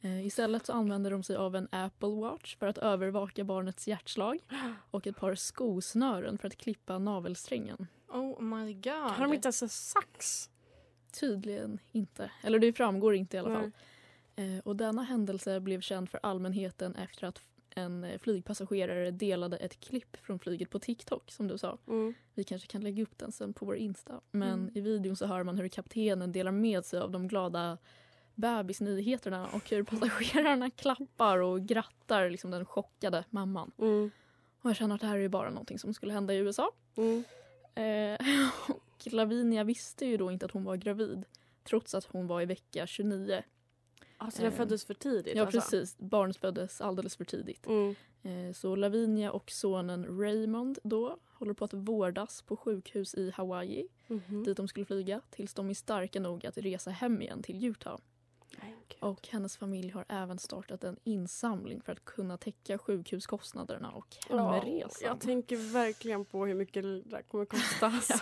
Eh, 0.00 0.26
istället 0.26 0.66
så 0.66 0.72
använde 0.72 1.10
de 1.10 1.22
sig 1.22 1.36
av 1.36 1.56
en 1.56 1.68
Apple 1.72 2.08
Watch 2.08 2.56
för 2.56 2.66
att 2.66 2.78
övervaka 2.78 3.44
barnets 3.44 3.88
hjärtslag 3.88 4.38
och 4.90 5.06
ett 5.06 5.16
par 5.16 5.34
skosnören 5.34 6.38
för 6.38 6.46
att 6.48 6.56
klippa 6.56 6.98
navelsträngen. 6.98 7.86
Oh 8.08 8.42
my 8.42 8.74
god. 8.74 8.92
Har 8.92 9.24
de 9.24 9.32
inte 9.34 9.46
ens 9.46 9.62
en 9.62 9.68
sax? 9.68 10.50
Tydligen 11.20 11.78
inte. 11.92 12.30
Eller 12.42 12.58
det 12.58 12.72
framgår 12.72 13.14
inte 13.14 13.36
i 13.36 13.40
alla 13.40 13.54
fall. 13.54 13.70
Eh, 14.36 14.58
och 14.64 14.76
denna 14.76 15.02
händelse 15.02 15.60
blev 15.60 15.80
känd 15.80 16.10
för 16.10 16.20
allmänheten 16.22 16.96
efter 16.96 17.26
att 17.26 17.42
en 17.76 18.06
flygpassagerare 18.20 19.10
delade 19.10 19.56
ett 19.56 19.80
klipp 19.80 20.16
från 20.22 20.38
flyget 20.38 20.70
på 20.70 20.78
TikTok 20.78 21.30
som 21.30 21.48
du 21.48 21.58
sa. 21.58 21.78
Mm. 21.88 22.14
Vi 22.34 22.44
kanske 22.44 22.68
kan 22.68 22.80
lägga 22.80 23.02
upp 23.02 23.18
den 23.18 23.32
sen 23.32 23.52
på 23.52 23.66
vår 23.66 23.76
Insta. 23.76 24.20
Men 24.30 24.52
Mm. 24.60 24.70
i 24.74 24.80
videon 24.80 25.16
så 25.16 25.26
hör 25.26 25.42
man 25.44 25.58
hur 25.58 25.68
kaptenen 25.68 26.32
delar 26.32 26.52
med 26.52 26.84
sig 26.84 27.00
av 27.00 27.10
de 27.10 27.28
glada 27.28 27.78
bebisnyheterna 28.34 29.48
och 29.52 29.70
hur 29.70 29.82
passagerarna 29.82 30.70
klappar 30.70 31.38
och 31.38 31.60
grattar 31.66 32.30
liksom 32.30 32.50
den 32.50 32.64
chockade 32.66 33.24
mamman. 33.30 33.72
Mm. 33.78 34.10
Och 34.62 34.70
jag 34.70 34.76
känner 34.76 34.94
att 34.94 35.00
det 35.00 35.06
här 35.06 35.18
är 35.18 35.28
bara 35.28 35.50
någonting 35.50 35.78
som 35.78 35.94
skulle 35.94 36.12
hända 36.12 36.34
i 36.34 36.36
USA. 36.38 36.70
Mm. 36.96 37.24
Eh, 37.74 38.26
och 38.68 39.12
Lavinia 39.12 39.64
visste 39.64 40.06
ju 40.06 40.16
då 40.16 40.32
inte 40.32 40.46
att 40.46 40.52
hon 40.52 40.64
var 40.64 40.76
gravid 40.76 41.24
trots 41.64 41.94
att 41.94 42.04
hon 42.04 42.26
var 42.26 42.40
i 42.40 42.46
vecka 42.46 42.86
29. 42.86 43.42
Alltså 44.18 44.42
den 44.42 44.52
Eh, 44.52 44.56
föddes 44.56 44.84
för 44.84 44.94
tidigt? 44.94 45.36
Ja 45.36 45.42
alltså. 45.42 45.60
precis, 45.60 45.98
barnet 45.98 46.36
föddes 46.36 46.80
alldeles 46.80 47.16
för 47.16 47.24
tidigt. 47.24 47.66
Mm. 47.66 47.94
Eh, 48.22 48.52
så 48.52 48.76
Lavinia 48.76 49.32
och 49.32 49.50
sonen 49.50 50.20
Raymond 50.20 50.78
då 50.84 51.18
håller 51.32 51.54
på 51.54 51.64
att 51.64 51.74
vårdas 51.74 52.42
på 52.42 52.56
sjukhus 52.56 53.14
i 53.14 53.30
Hawaii 53.30 53.88
Mhm. 54.06 54.44
dit 54.44 54.56
de 54.56 54.68
skulle 54.68 54.86
flyga 54.86 55.20
tills 55.30 55.54
de 55.54 55.70
är 55.70 55.74
starka 55.74 56.20
nog 56.20 56.46
att 56.46 56.58
resa 56.58 56.90
hem 56.90 57.22
igen 57.22 57.42
till 57.42 57.64
Utah. 57.64 57.98
Och 59.00 59.28
hennes 59.28 59.56
familj 59.56 59.90
har 59.90 60.04
även 60.08 60.38
startat 60.38 60.84
en 60.84 60.96
insamling 61.04 61.80
för 61.80 61.92
att 61.92 62.04
kunna 62.04 62.36
täcka 62.36 62.78
sjukhuskostnaderna 62.78 63.90
och 63.90 64.06
Ja, 64.30 64.50
hemresan. 64.52 65.08
jag 65.08 65.20
tänker 65.20 65.56
verkligen 65.72 66.24
på 66.24 66.46
hur 66.46 66.54
mycket 66.54 66.82
det 66.82 67.00
där 67.02 67.22
kommer 67.22 67.44
kosta. 67.44 67.86
alltså. 67.94 68.18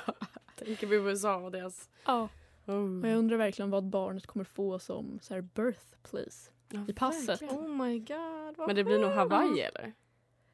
tänker 0.56 0.86
på 0.86 0.94
USA 0.94 1.36
och 1.36 1.50
deras... 1.52 1.90
ja. 2.06 2.28
Oh. 2.66 3.00
Och 3.02 3.08
jag 3.08 3.18
undrar 3.18 3.36
verkligen 3.36 3.70
vad 3.70 3.84
barnet 3.84 4.26
kommer 4.26 4.44
få 4.44 4.78
som 4.78 5.18
så 5.22 5.34
här 5.34 5.40
birthplace. 5.40 6.50
Ja, 6.68 6.84
i 6.88 6.92
passet. 6.92 7.28
verkligen. 7.28 7.54
Oh 7.56 7.68
my 7.68 7.98
god. 7.98 8.56
Vad 8.56 8.66
Men 8.66 8.76
det 8.76 8.84
blir 8.84 8.98
nog. 8.98 9.10
Hawaii 9.10 9.60
eller? 9.60 9.92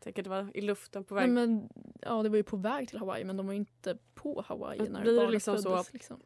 Tänker 0.00 0.23
det 0.23 0.30
var 0.30 0.50
i 0.54 0.61
luften 0.61 1.04
på 1.04 1.14
Nej, 1.14 1.25
väg. 1.25 1.35
men, 1.35 1.68
ja, 2.02 2.23
det 2.23 2.28
var 2.28 2.37
ju 2.37 2.42
på 2.42 2.56
väg 2.56 2.88
till 2.88 2.99
Hawaii 2.99 3.25
men 3.25 3.37
de 3.37 3.47
var 3.47 3.52
ju 3.52 3.58
inte 3.58 3.99
på 4.14 4.44
Hawaii 4.47 4.78
Men 4.82 4.92
när 4.92 5.00
blir 5.00 5.12
det 5.12 5.18
barnet 5.18 5.32
liksom 5.32 5.58
så- 5.58 5.70
föddes. 5.70 5.92
Liksom. 5.92 6.20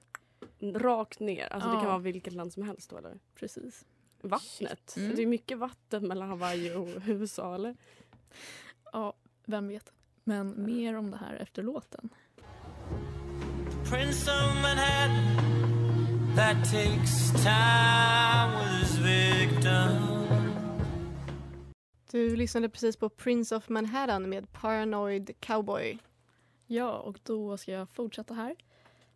Rakt 0.62 1.20
ner. 1.20 1.52
Alltså 1.52 1.68
det 1.68 1.74
Ja. 1.74 1.80
kan 1.80 1.88
vara 1.88 1.98
vilket 1.98 2.32
land 2.32 2.52
som 2.52 2.62
helst 2.62 2.90
då 2.90 2.96
eller? 2.98 3.18
Precis. 3.34 3.84
Vattnet. 4.20 4.94
Mm. 4.96 5.16
Det 5.16 5.22
är 5.22 5.26
mycket 5.26 5.58
vatten 5.58 6.08
mellan 6.08 6.28
Hawaii 6.28 6.74
och 6.74 6.88
USA 7.06 7.54
eller? 7.54 7.76
Ja, 8.92 9.12
vem 9.46 9.68
vet. 9.68 9.92
Men 10.24 10.64
mer 10.64 10.94
om 10.96 11.10
det 11.10 11.16
här 11.16 11.34
efter 11.34 11.62
låten. 11.62 12.08
Prince 13.90 14.30
of 14.30 14.62
Manhattan 14.62 15.36
that 16.36 16.56
takes 16.72 17.32
time 17.42 18.58
with 18.58 18.80
his 18.80 18.98
victim. 18.98 20.08
Du 22.10 22.36
lyssnade 22.36 22.68
precis 22.68 22.96
på 22.96 23.08
Prince 23.08 23.56
of 23.56 23.68
Manhattan 23.68 24.28
med 24.30 24.52
Paranoid 24.52 25.30
Cowboy. 25.40 25.98
Ja, 26.66 26.92
och 26.98 27.18
då 27.22 27.56
ska 27.56 27.72
jag 27.72 27.88
fortsätta 27.90 28.34
här. 28.34 28.56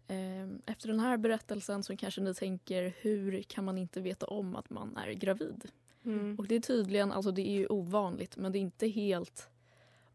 Ehm, 0.09 0.63
Efter 0.67 0.89
den 0.89 1.01
här 1.01 1.17
berättelsen 1.17 1.83
så 1.83 1.97
kanske 1.97 2.21
ni 2.21 2.35
tänker 2.35 2.95
hur 3.01 3.43
kan 3.43 3.65
man 3.65 3.79
inte 3.79 4.01
veta 4.01 4.27
om 4.27 4.57
att 4.57 4.71
man 4.71 4.97
är 4.97 5.13
gravid? 5.13 5.71
Mm. 6.05 6.37
Och 6.39 6.47
det 6.47 6.55
är 6.55 6.61
tydligen, 6.61 7.13
alltså 7.13 7.31
det 7.31 7.49
är 7.49 7.73
ovanligt 7.73 8.37
men 8.37 8.53
det 8.53 8.59
är 8.59 8.61
inte 8.61 8.87
helt 8.89 9.49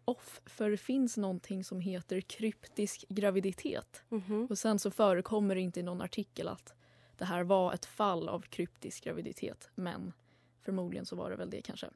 off 0.06 0.42
för 0.46 0.70
det 0.72 0.78
finns 0.78 1.18
någonting 1.18 1.64
som 1.64 1.80
heter 1.80 2.22
kryptisk 2.22 3.06
graviditet. 3.10 4.04
Mhm. 4.10 4.48
Och 4.50 4.58
sen 4.58 4.80
så 4.80 4.92
förekommer 4.92 5.56
det 5.56 5.62
inte 5.62 5.80
i 5.80 5.84
någon 5.84 6.02
artikel 6.02 6.48
att 6.48 6.74
det 7.18 7.26
här 7.26 7.44
var 7.44 7.74
ett 7.74 7.86
fall 7.86 8.30
av 8.30 8.42
kryptisk 8.42 9.04
graviditet 9.04 9.70
men 9.76 10.14
förmodligen 10.62 11.06
så 11.06 11.16
var 11.16 11.30
det 11.30 11.36
väl 11.36 11.50
det 11.50 11.62
kanske. 11.62 11.90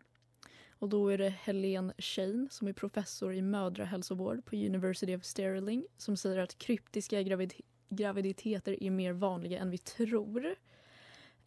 Och 0.79 0.89
då 0.89 1.09
är 1.09 1.17
det 1.17 1.29
Helene 1.29 1.93
Shane 1.97 2.47
som 2.51 2.67
är 2.67 2.73
professor 2.73 3.33
i 3.33 3.41
mödrahälsovård 3.41 4.45
på 4.45 4.55
University 4.55 5.15
of 5.15 5.23
Stirling 5.23 5.85
som 5.97 6.17
säger 6.17 6.37
att 6.37 6.57
kryptiska 6.57 7.21
gravid- 7.21 7.61
graviditeter 7.89 8.83
är 8.83 8.91
mer 8.91 9.11
vanliga 9.13 9.59
än 9.59 9.69
vi 9.69 9.77
tror. 9.77 10.55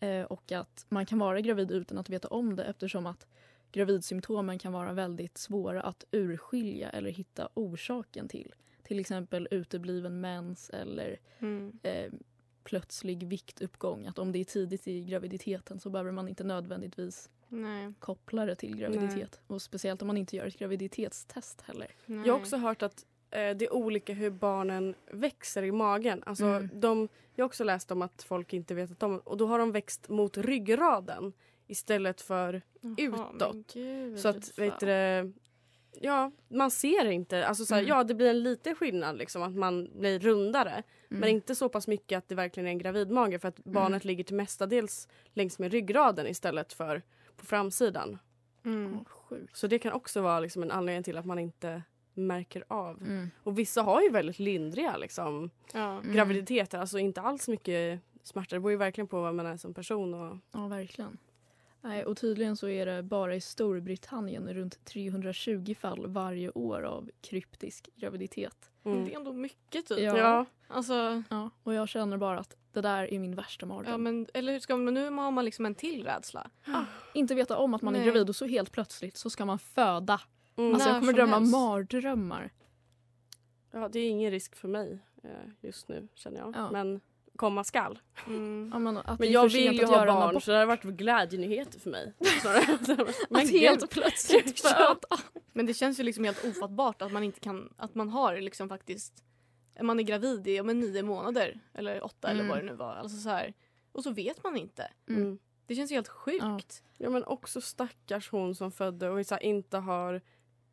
Eh, 0.01 0.23
och 0.23 0.53
att 0.53 0.87
man 0.89 1.07
kan 1.07 1.19
vara 1.19 1.41
gravid 1.41 1.71
utan 1.71 1.99
att 1.99 2.09
veta 2.09 2.29
om 2.29 2.57
det 2.57 2.65
eftersom 2.65 3.07
att 3.07 3.27
gravidsymptomen 3.73 4.59
kan 4.59 4.73
vara 4.73 4.93
väldigt 4.93 5.39
svåra 5.39 5.83
att 5.83 6.05
urskilja 6.11 6.91
eller 6.91 7.11
hitta 7.11 7.49
orsaken 7.55 8.29
till. 8.29 8.55
Till 8.83 8.99
exempel 8.99 9.49
utebliven 9.51 10.21
mens 10.21 10.71
eller 10.71 11.19
Mm. 11.39 11.79
eh, 11.83 12.13
plötslig 12.65 13.27
viktuppgång. 13.27 14.07
Att 14.07 14.19
om 14.19 14.33
det 14.33 14.39
är 14.39 14.45
tidigt 14.45 14.89
i 14.89 15.05
graviditeten 15.05 15.81
så 15.81 15.91
behöver 15.91 16.13
man 16.13 16.29
inte 16.29 16.45
nödvändigtvis 16.45 17.31
Nej. 17.49 17.93
koppla 17.99 18.47
det 18.47 18.55
till 18.55 18.77
graviditet. 18.77 19.41
Och 19.47 19.63
speciellt 19.63 20.03
om 20.03 20.07
man 20.07 20.17
inte 20.17 20.37
gör 20.37 20.47
ett 20.47 20.59
graviditetstest 20.59 21.61
heller. 21.61 21.91
Nej. 22.07 22.27
Jag 22.27 22.35
har 22.35 22.41
också 22.41 22.57
hört 22.57 22.83
att 22.83 23.07
det 23.31 23.63
är 23.63 23.73
olika 23.73 24.13
hur 24.13 24.31
barnen 24.31 24.95
växer 25.11 25.63
i 25.63 25.73
magen. 25.73 26.23
Alltså, 26.27 26.45
Mm. 26.45 26.69
de, 26.81 27.09
jag 27.35 27.45
har 27.45 27.47
också 27.47 27.65
läst 27.65 27.91
om 27.91 28.03
att 28.03 28.23
folk 28.23 28.53
inte 28.53 28.75
vet 28.75 28.91
att 28.91 29.01
de... 29.01 29.19
Och 29.19 29.37
då 29.37 29.47
har 29.47 29.59
de 29.59 29.73
växt 29.73 30.09
mot 30.09 30.37
ryggraden 30.39 31.33
istället 31.67 32.21
för 32.21 32.63
Jaha, 32.81 32.95
utåt. 33.35 33.73
gud, 33.75 34.19
Så 34.19 34.29
att, 34.29 34.59
vet 34.59 34.81
du 34.81 35.33
Ja, 36.01 36.31
man 36.49 36.71
ser 36.71 37.05
inte. 37.11 37.47
Alltså, 37.47 37.65
så 37.67 37.75
här, 37.75 37.83
Mm. 37.83 37.89
Ja, 37.97 38.05
det 38.05 38.15
blir 38.15 38.31
en 38.31 38.43
liten 38.43 38.75
skillnad 38.75 39.19
liksom 39.19 39.43
att 39.43 39.55
man 39.55 39.91
blir 40.01 40.19
rundare. 40.19 40.71
Mm. 40.71 41.21
Men 41.21 41.29
inte 41.29 41.55
så 41.55 41.69
pass 41.69 41.89
mycket 41.89 42.19
att 42.19 42.29
det 42.29 42.35
verkligen 42.35 42.67
är 42.67 42.71
en 42.71 42.79
gravidmage 42.79 43.41
för 43.41 43.49
att 43.49 43.65
barnet 43.65 44.05
ligger 44.05 44.25
till 44.25 44.37
mestadels 44.37 45.09
längs 45.33 45.59
med 45.59 45.73
ryggraden 45.73 46.27
istället 46.27 46.73
för 46.73 47.03
på 47.37 47.47
framsidan. 47.47 48.19
Mm. 48.65 49.05
Sjukt. 49.05 49.57
Så 49.57 49.67
det 49.67 49.79
kan 49.79 49.93
också 49.93 50.21
vara 50.21 50.41
liksom 50.41 50.63
en 50.63 50.71
anledning 50.71 51.03
till 51.03 51.17
att 51.19 51.27
man 51.27 51.39
inte 51.39 51.83
märker 52.19 52.65
av. 52.69 53.03
Mm. 53.03 53.31
Och 53.43 53.59
vissa 53.59 53.83
har 53.83 54.03
ju 54.03 54.11
väldigt 54.11 54.39
lindriga 54.39 54.97
liksom, 54.97 55.51
Ja. 55.73 55.99
Mm. 55.99 56.13
graviditeter, 56.13 56.79
alltså 56.79 56.99
inte 56.99 57.21
alls 57.21 57.49
mycket 57.49 58.01
smärta. 58.23 58.57
Det 58.57 58.61
beror 58.61 58.71
ju 58.71 58.77
verkligen 58.77 59.09
på 59.09 59.21
vad 59.23 59.35
man 59.35 59.47
är 59.47 59.57
som 59.57 59.75
person. 59.75 60.15
Och, 60.15 60.37
Ja, 60.53 60.67
verkligen. 60.67 61.19
Nej, 61.81 62.05
och 62.05 62.17
tydligen 62.17 62.57
så 62.57 62.69
är 62.69 62.87
det 62.87 63.03
bara 63.03 63.35
i 63.35 63.41
Storbritannien 63.41 64.55
runt 64.55 64.85
320 64.85 65.75
fall 65.81 66.07
varje 66.07 66.51
år 66.51 66.83
av 66.83 67.11
kryptisk 67.21 67.89
graviditet. 67.97 68.71
mm. 68.85 69.05
Det 69.05 69.13
är 69.13 69.17
ändå 69.17 69.33
mycket 69.33 69.87
typ. 69.87 69.99
Ja. 69.99 70.17
Ja. 70.19 70.47
Alltså, 70.69 71.23
Ja, 71.31 71.51
och 71.63 71.75
jag 71.75 71.89
känner 71.89 72.17
bara 72.17 72.39
att 72.39 72.57
det 72.73 72.81
där 72.81 73.13
är 73.15 73.19
min 73.19 73.35
värsta 73.35 73.67
mardröm. 73.67 73.91
ja, 73.93 73.99
men, 73.99 74.27
eller 74.35 74.53
hur 74.53 74.61
ska 74.61 74.77
man, 74.77 74.95
nu 74.95 75.11
har 75.11 75.31
man 75.31 75.45
liksom 75.45 75.67
en 75.67 75.75
till 75.75 76.05
rädsla. 76.05 76.51
Inte 77.15 77.35
veta 77.35 77.57
om 77.59 77.75
att 77.75 77.83
man 77.83 77.95
är 77.95 77.99
Nej. 77.99 78.07
gravid 78.09 78.29
och 78.29 78.37
så 78.37 78.47
helt 78.47 78.73
plötsligt 78.73 79.17
så 79.17 79.31
ska 79.31 79.45
man 79.45 79.59
föda. 79.59 80.21
Mm. 80.59 80.75
Alltså 80.75 80.89
jag 80.89 81.01
kommer 81.01 81.13
drömma 81.13 81.37
helst. 81.39 81.53
mardrömmar. 81.53 82.51
ja, 83.73 83.89
det 83.89 83.99
är 84.01 84.09
ingen 84.11 84.31
risk 84.31 84.57
för 84.57 84.69
mig 84.69 84.99
eh, 85.25 85.31
just 85.61 85.89
nu 85.89 86.09
känner 86.15 86.39
jag. 86.41 86.55
Ja. 86.57 86.71
Men 86.71 87.01
komma 87.37 87.65
skall. 87.65 87.99
Mm. 88.27 88.71
Ja, 88.73 88.79
men 88.79 89.33
jag 89.33 89.49
vill 89.49 89.73
ju 89.75 89.85
att 89.85 89.91
ha 89.91 90.07
barn 90.07 90.41
så 90.41 90.51
det 90.51 90.57
har 90.57 90.67
varit 90.67 90.83
glädjenyheter 90.83 91.81
för 91.81 91.91
mig. 91.91 92.13
Men 93.29 93.43
Att 93.43 93.51
helt 93.51 93.91
plötsligt 93.91 94.61
föda. 94.69 95.23
Men 95.53 95.67
det 95.67 95.75
känns 95.75 96.01
ju 96.01 96.03
liksom 96.03 96.25
helt 96.25 96.45
ofattbart 96.45 97.03
att 97.03 97.13
man 97.13 97.23
inte 97.23 97.41
kan, 97.41 97.75
att 97.77 97.95
man 97.95 98.09
har 98.09 98.37
liksom 98.41 98.69
faktiskt, 98.69 99.25
man 99.83 99.99
är 100.01 100.05
gravid 100.05 100.49
i 100.49 100.63
men 100.63 100.81
nio 100.81 101.03
månader 101.03 101.61
eller 101.75 102.05
åtta 102.05 102.29
Mm. 102.31 102.41
eller 102.41 102.49
vad 102.49 102.59
det 102.59 102.67
nu 102.67 102.75
var. 102.75 102.97
Alltså 102.97 103.17
så 103.17 103.29
här, 103.29 103.55
och 103.93 104.03
så 104.03 104.11
vet 104.11 104.45
man 104.45 104.57
inte. 104.57 104.91
Mm. 105.09 105.39
Det 105.67 105.75
känns 105.75 105.91
ju 105.91 105.95
helt 105.95 106.09
sjukt. 106.09 106.43
Ja. 106.43 106.59
Ja 106.97 107.11
men 107.11 107.25
också 107.25 107.61
stackars 107.61 108.31
hon 108.31 108.55
som 108.55 108.73
födde 108.73 109.09
och 109.11 109.27
så 109.27 109.35
här, 109.35 109.43
inte 109.43 109.79
har 109.79 110.21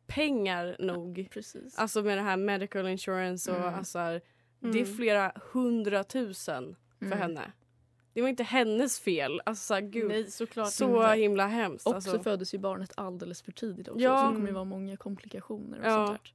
pengar 0.06 0.76
nog. 0.78 1.28
Precis. 1.30 1.78
Alltså 1.78 2.02
med 2.02 2.18
det 2.18 2.22
här 2.22 2.36
medical 2.36 2.88
insurance 2.88 3.50
och 3.52 3.56
Mm. 3.58 3.74
alltså, 3.74 3.98
här, 3.98 4.20
det 4.60 4.68
är 4.80 4.82
Mm. 4.84 4.96
flera 4.96 5.32
hundratusen 5.52 6.76
för 6.98 7.06
Mm. 7.06 7.18
henne. 7.18 7.52
Det 8.12 8.22
var 8.22 8.28
inte 8.28 8.42
hennes 8.42 9.00
fel. 9.00 9.40
Alltså 9.46 9.66
så 9.66 9.74
här, 9.74 9.80
gud. 9.80 10.08
Nej 10.08 10.30
såklart 10.30 10.72
så 10.72 11.02
inte. 11.04 11.20
himla 11.20 11.46
hemskt. 11.46 11.86
Och 11.86 11.94
alltså. 11.94 12.10
så 12.10 12.18
föddes 12.18 12.54
ju 12.54 12.58
barnet 12.58 12.92
alldeles 12.96 13.42
för 13.42 13.52
tidigt 13.52 13.88
också. 13.88 14.00
Ja. 14.00 14.18
Så 14.22 14.28
det 14.28 14.34
kommer 14.34 14.48
ju 14.48 14.54
vara 14.54 14.64
många 14.64 14.96
komplikationer 14.96 15.78
och 15.78 15.86
Ja. 15.86 16.06
sånt 16.06 16.22
där. 16.22 16.32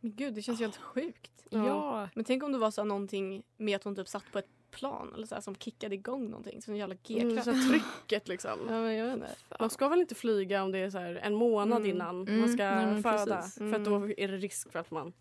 Men 0.00 0.16
gud 0.16 0.34
det 0.34 0.42
känns 0.42 0.60
ju 0.60 0.64
helt 0.64 0.76
sjukt. 0.76 1.46
Ja. 1.50 1.66
Ja. 1.66 2.08
Men 2.14 2.24
tänk 2.24 2.42
om 2.42 2.52
det 2.52 2.58
var 2.58 2.70
så 2.70 2.84
någonting 2.84 3.42
med 3.56 3.76
att 3.76 3.84
hon 3.84 3.96
typ 3.96 4.08
satt 4.08 4.32
på 4.32 4.38
ett 4.38 4.48
plan 4.70 5.12
eller 5.14 5.26
så 5.26 5.34
här, 5.34 5.42
som 5.42 5.54
kickade 5.56 5.94
igång 5.94 6.24
någonting. 6.30 6.62
Som 6.62 6.72
en 6.74 6.78
jävla 6.78 6.94
Mm, 7.08 7.28
G-kraft. 7.28 7.44
så 7.44 7.50
här, 7.50 7.68
trycket 7.70 8.28
liksom. 8.28 8.58
Ja, 8.68 8.92
jag 8.92 9.04
vet 9.06 9.14
inte. 9.14 9.28
Man 9.60 9.70
ska 9.70 9.88
väl 9.88 10.00
inte 10.00 10.14
flyga 10.14 10.62
om 10.62 10.72
det 10.72 10.78
är 10.78 10.90
så 10.90 10.98
här 10.98 11.14
en 11.14 11.34
månad 11.34 11.78
Mm. 11.78 11.90
innan 11.90 12.22
Mm, 12.28 12.40
man 12.40 12.48
ska 12.48 12.70
nej, 12.70 13.02
föda. 13.02 13.42
För 13.42 13.74
att 13.74 13.84
då 13.84 13.94
är 14.16 14.28
det 14.28 14.36
risk 14.36 14.72
för 14.72 14.78
att 14.78 14.90
man 14.90 15.12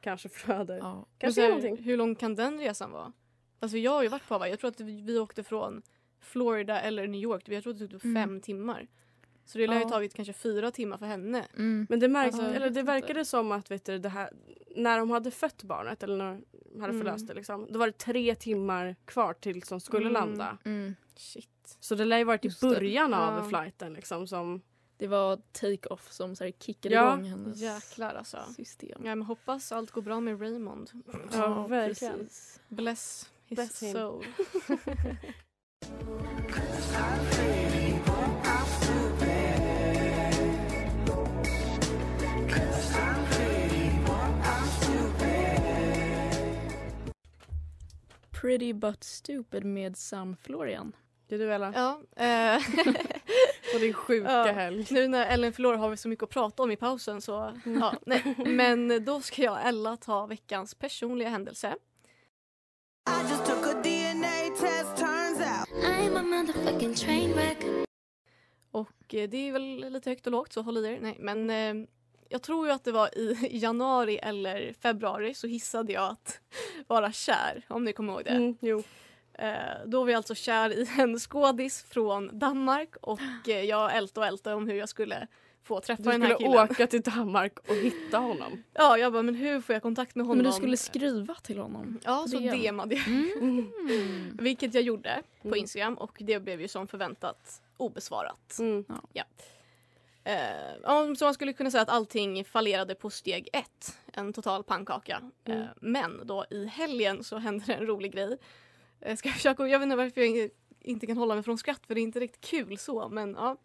kanske 0.00 0.28
föder. 0.28 0.78
Ja. 0.78 1.06
Kanske 1.18 1.40
här, 1.40 1.48
någonting. 1.48 1.76
hur 1.76 1.96
lång 1.96 2.14
kan 2.14 2.34
den 2.34 2.58
resan 2.58 2.90
vara? 2.92 3.12
Alltså 3.60 3.78
jag 3.78 3.90
har 3.90 4.02
ju 4.02 4.08
varit 4.08 4.28
på 4.28 4.34
Hawaii. 4.34 4.50
Jag 4.52 4.58
tror 4.60 4.70
att 4.70 4.80
vi, 4.80 5.02
vi 5.02 5.18
åkte 5.18 5.42
från 5.42 5.82
Florida 6.20 6.80
eller 6.80 7.06
New 7.06 7.20
York. 7.20 7.48
Jag 7.48 7.62
tror 7.62 7.72
att 7.72 7.78
det 7.78 7.88
tog 7.88 8.04
Mm. 8.04 8.22
fem 8.22 8.40
timmar. 8.40 8.86
Så 9.44 9.58
det 9.58 9.66
lär 9.66 9.74
ju 9.76 9.82
Ja. 9.82 9.88
tagit 9.88 10.14
kanske 10.14 10.32
fyra 10.32 10.70
timmar 10.70 10.98
för 10.98 11.06
henne. 11.06 11.44
Mm. 11.56 11.86
Men 11.90 12.00
det, 12.00 12.08
märks, 12.08 12.34
Alltså, 12.38 12.54
eller 12.54 12.70
det 12.70 12.82
verkade 12.82 13.24
som 13.24 13.52
att 13.52 13.70
vet 13.70 13.84
du, 13.84 13.98
det 13.98 14.08
här, 14.08 14.30
när 14.78 14.98
de 14.98 15.10
hade 15.10 15.30
fött 15.30 15.62
barnet 15.62 16.02
eller 16.02 16.16
när 16.16 16.40
de 16.72 16.80
hade 16.80 16.92
Mm. 16.92 17.06
förlöst 17.06 17.26
det 17.26 17.34
liksom, 17.34 17.66
då 17.70 17.78
var 17.78 17.86
det 17.86 17.98
tre 17.98 18.34
timmar 18.34 18.96
kvar 19.04 19.32
till 19.34 19.62
som 19.62 19.80
skulle 19.80 20.00
Mm. 20.08 20.12
landa. 20.12 20.58
Mm. 20.64 20.94
Shit. 21.16 21.76
Så 21.80 21.94
det 21.94 22.04
lär 22.04 22.18
ju 22.18 22.24
varit 22.24 22.44
i 22.44 22.48
Just 22.48 22.60
det. 22.60 22.68
början 22.68 23.14
av 23.14 23.38
Ja. 23.38 23.44
flighten 23.48 23.92
liksom 23.92 24.26
som... 24.26 24.60
Det 24.96 25.06
var 25.06 25.36
take-off 25.52 26.12
som 26.12 26.36
så 26.36 26.44
här 26.44 26.52
kickade 26.60 26.94
Ja. 26.94 27.12
igång 27.14 27.24
hennes 27.24 27.58
Jäklar 27.60 28.14
alltså. 28.14 28.38
system. 28.56 29.00
Ja, 29.04 29.14
men 29.14 29.22
hoppas 29.22 29.72
allt 29.72 29.90
går 29.90 30.02
bra 30.02 30.20
med 30.20 30.40
Raymond. 30.42 30.90
Ja, 31.32 31.66
verkligen. 31.66 32.18
precis. 32.18 32.60
Bless 32.68 33.30
his 33.46 33.56
Bless 33.56 33.92
soul. 33.92 34.24
Pretty 48.40 48.72
but 48.72 49.04
stupid 49.04 49.64
med 49.64 49.96
Sam 49.96 50.36
Florian. 50.42 50.96
Det 51.28 51.34
är 51.34 51.38
du 51.38 51.52
Ella. 51.54 51.72
Ja, 51.74 52.24
eh, 52.24 52.56
Och 53.74 53.80
din 53.80 53.92
sjuka 53.92 54.30
Ja. 54.30 54.52
helg. 54.52 54.86
nu 54.90 55.08
när 55.08 55.26
Ellen 55.26 55.52
förlorar 55.52 55.76
har 55.76 55.90
vi 55.90 55.96
så 55.96 56.08
mycket 56.08 56.22
att 56.22 56.30
prata 56.30 56.62
om 56.62 56.70
i 56.70 56.76
pausen 56.76 57.20
så 57.20 57.60
ja, 57.80 57.94
nej. 58.06 58.34
Men 58.46 59.04
då 59.04 59.20
ska 59.20 59.42
jag 59.42 59.68
Ella 59.68 59.96
ta 59.96 60.26
veckans 60.26 60.74
personliga 60.74 61.28
händelse. 61.28 61.76
Och 68.70 69.14
eh, 69.14 69.28
det 69.28 69.48
är 69.48 69.52
väl 69.52 69.92
lite 69.92 70.10
högt 70.10 70.26
och 70.26 70.32
lågt 70.32 70.52
så 70.52 70.62
håll 70.62 70.76
i 70.78 70.88
er. 70.88 70.98
Nej, 71.00 71.16
men 71.20 71.50
eh, 71.50 71.86
jag 72.28 72.42
tror 72.42 72.66
ju 72.66 72.72
att 72.72 72.84
det 72.84 72.92
var 72.92 73.18
i 73.18 73.58
januari 73.58 74.18
eller 74.22 74.72
februari 74.82 75.34
så 75.34 75.46
hissade 75.46 75.92
jag 75.92 76.10
att 76.10 76.40
vara 76.86 77.12
kär, 77.12 77.62
om 77.68 77.84
ni 77.84 77.92
kommer 77.92 78.12
ihåg 78.12 78.24
det. 78.24 78.30
Mm, 78.30 78.56
jo. 78.60 78.82
Eh, 79.34 79.48
då 79.86 79.98
var 79.98 80.04
vi 80.04 80.14
alltså 80.14 80.34
kär 80.34 80.70
i 80.70 80.88
en 80.98 81.18
skådis 81.18 81.82
från 81.90 82.38
Danmark 82.38 82.96
och 83.00 83.20
eh, 83.48 83.62
jag 83.64 83.96
ältade 83.96 84.20
och 84.26 84.32
ältade 84.32 84.56
om 84.56 84.68
hur 84.68 84.74
jag 84.74 84.88
skulle 84.88 85.26
få 85.64 85.80
träffa 85.80 86.02
Du 86.02 86.10
den 86.10 86.22
här 86.22 86.34
skulle 86.34 86.48
killen. 86.50 86.70
åka 86.70 86.86
till 86.86 87.00
Danmark 87.02 87.58
och 87.68 87.74
hitta 87.74 88.18
honom. 88.18 88.62
Ja, 88.74 88.98
jag 88.98 89.12
bara, 89.12 89.22
men 89.22 89.34
hur 89.34 89.60
får 89.60 89.72
jag 89.72 89.82
kontakt 89.82 90.14
med 90.14 90.26
honom? 90.26 90.38
Men 90.42 90.46
du 90.46 90.52
skulle 90.52 90.76
skriva 90.76 91.34
till 91.34 91.58
honom. 91.58 91.98
Ja, 92.04 92.26
så 92.28 92.38
DM. 92.38 92.62
DMade 92.76 92.94
jag. 92.94 93.08
Mm. 93.08 93.72
Vilket 94.40 94.74
jag 94.74 94.82
gjorde 94.82 95.22
på 95.42 95.48
Mm. 95.48 95.58
Instagram 95.58 95.94
och 95.94 96.16
det 96.18 96.40
blev 96.40 96.60
ju 96.60 96.68
som 96.68 96.86
förväntat 96.88 97.62
obesvarat. 97.76 98.56
Mm. 98.58 98.84
Eh, 100.28 101.14
så 101.14 101.24
man 101.24 101.34
skulle 101.34 101.52
kunna 101.52 101.70
säga 101.70 101.82
att 101.82 101.88
allting 101.88 102.44
fallerade 102.44 102.94
på 102.94 103.10
steg 103.10 103.48
ett. 103.52 103.98
En 104.12 104.32
total 104.32 104.64
pannkaka. 104.64 105.22
Mm. 105.44 105.60
Eh, 105.60 105.66
men 105.80 106.20
då 106.26 106.44
i 106.50 106.66
helgen 106.66 107.24
så 107.24 107.36
hände 107.38 107.64
det 107.66 107.74
en 107.74 107.86
rolig 107.86 108.12
grej. 108.12 108.38
Jag 109.00 109.18
ska 109.18 109.30
försöka, 109.30 109.66
jag 109.68 109.78
vet 109.78 109.84
inte 109.86 109.96
varför 109.96 110.20
jag 110.20 110.50
inte 110.80 111.06
kan 111.06 111.16
hålla 111.16 111.34
mig 111.34 111.44
från 111.44 111.58
skratt 111.58 111.86
för 111.86 111.94
det 111.94 112.00
är 112.00 112.02
inte 112.02 112.20
riktigt 112.20 112.44
kul 112.50 112.78
så 112.78 113.08
men 113.08 113.34
ja. 113.38 113.56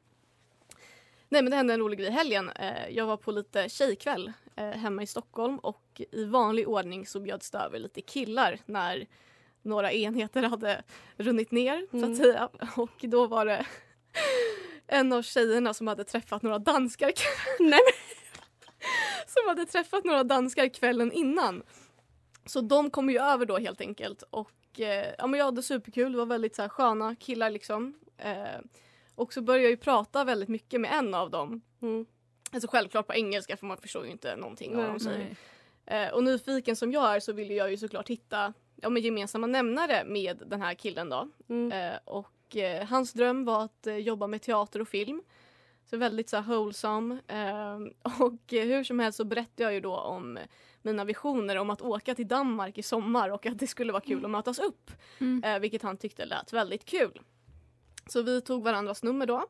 Nej 1.30 1.41
men 1.41 1.52
det 1.52 1.58
hände 1.58 1.73
en 1.73 1.80
rolig 1.80 1.99
grej 1.99 2.08
i 2.08 2.12
helgen. 2.12 2.49
Eh, 2.49 2.89
jag 2.89 3.06
var 3.06 3.17
på 3.17 3.32
lite 3.32 3.69
tjejkväll 3.69 4.32
eh, 4.56 4.69
hemma 4.69 5.04
i 5.04 5.08
Stockholm 5.08 5.58
och 5.60 6.02
i 6.12 6.26
vanlig 6.26 6.67
ordning 6.67 7.06
så 7.08 7.19
bjöds 7.19 7.52
det 7.52 7.58
över 7.58 7.80
lite 7.80 8.02
killar 8.02 8.60
när 8.65 9.08
några 9.62 9.91
enheter 9.91 10.43
hade 10.43 10.84
runnit 11.17 11.52
ner 11.52 11.88
så 11.91 11.97
Mm. 11.97 12.12
att 12.12 12.17
säga. 12.17 12.49
Och 12.78 12.91
då 13.02 13.28
var 13.28 13.45
det 13.45 13.65
en 14.94 15.14
av 15.14 15.22
tjejerna 15.22 15.74
som 15.74 15.88
hade 15.88 16.04
träffat 16.04 16.42
några 16.42 16.60
danskar 16.60 17.12
Nej, 17.60 17.80
som 19.28 19.48
hade 19.48 19.66
träffat 19.66 20.04
några 20.04 20.24
danskar 20.24 20.68
kvällen 20.68 21.12
innan. 21.12 21.64
Så 22.46 22.62
de 22.62 22.90
kom 22.90 23.10
ju 23.10 23.20
över 23.20 23.46
då 23.46 23.58
helt 23.58 23.82
enkelt 23.82 24.24
och 24.30 24.80
eh, 24.80 25.14
ja, 25.18 25.28
men 25.28 25.38
jag 25.38 25.46
hade 25.46 25.64
superkul, 25.64 26.12
det 26.12 26.18
var 26.18 26.26
väldigt 26.26 26.56
så 26.56 26.62
här, 26.62 26.70
sköna 26.70 27.16
killar 27.16 27.50
liksom. 27.50 27.94
Eh, 28.18 28.60
och 29.16 29.34
så 29.34 29.42
började 29.42 29.64
jag 29.64 29.72
ju 29.72 29.78
prata 29.78 30.24
väldigt 30.24 30.50
mycket 30.50 30.82
med 30.82 30.92
en 30.94 31.14
av 31.14 31.30
dem. 31.30 31.62
Mm. 31.82 32.06
Alltså 32.52 32.68
självklart 32.68 33.08
på 33.08 33.14
engelska 33.14 33.58
för 33.58 33.66
man 33.66 33.78
förstår 33.78 34.06
ju 34.06 34.12
inte 34.12 34.36
någonting 34.36 34.76
av 34.76 34.82
vad 34.82 34.92
de 34.92 35.00
säger. 35.00 35.36
Nej. 35.86 36.06
Eh, 36.06 36.14
och 36.14 36.24
nyfiken 36.24 36.76
som 36.76 36.92
jag 36.92 37.16
är 37.16 37.20
så 37.20 37.34
ville 37.34 37.54
jag 37.54 37.72
ju 37.72 37.78
såklart 37.78 38.10
hitta 38.10 38.54
ja, 38.76 38.90
men 38.90 39.04
gemensamma 39.04 39.48
nämnare 39.48 40.04
med 40.06 40.44
den 40.46 40.62
här 40.62 40.74
killen 40.74 41.10
då. 41.10 41.30
Mm. 41.50 41.72
Eh, 41.72 42.00
och 42.06 42.28
eh, 42.58 42.86
hans 42.86 43.13
dröm 43.13 43.46
var 43.46 43.63
att 43.63 43.88
eh, 43.88 43.98
jobba 43.98 44.28
med 44.28 44.42
teater 44.42 44.80
och 44.80 44.88
film. 44.88 45.22
Så 45.86 45.98
väldigt 45.98 46.30
så 46.30 46.38
här 46.38 46.44
wholesome. 46.44 47.20
Eh, 47.28 47.76
och 48.22 48.54
eh, 48.54 48.66
hur 48.66 48.84
som 48.84 49.00
helst 49.00 49.18
så 49.18 49.24
berättade 49.26 49.63
jag 49.63 49.74
ju 49.74 49.80
då 49.80 49.96
om 49.96 50.39
mina 50.82 51.06
visioner 51.06 51.56
om 51.56 51.70
att 51.70 51.82
åka 51.82 52.16
till 52.16 52.28
Danmark 52.28 52.78
i 52.78 52.84
sommar 52.84 53.30
och 53.30 53.46
att 53.46 53.60
det 53.60 53.68
skulle 53.68 53.92
vara 53.92 54.04
kul 54.04 54.26
att 54.26 54.32
mötas 54.32 54.60
upp. 54.60 54.92
Mm. 55.20 55.44
Eh, 55.44 55.60
vilket 55.60 55.82
han 55.82 55.98
tyckte 55.98 56.26
lät 56.26 56.54
väldigt 56.54 56.86
kul. 56.86 57.22
Så 58.08 58.22
vi 58.22 58.42
tog 58.42 58.63
varandras 58.63 59.04
nummer 59.04 59.26
då. 59.26 59.46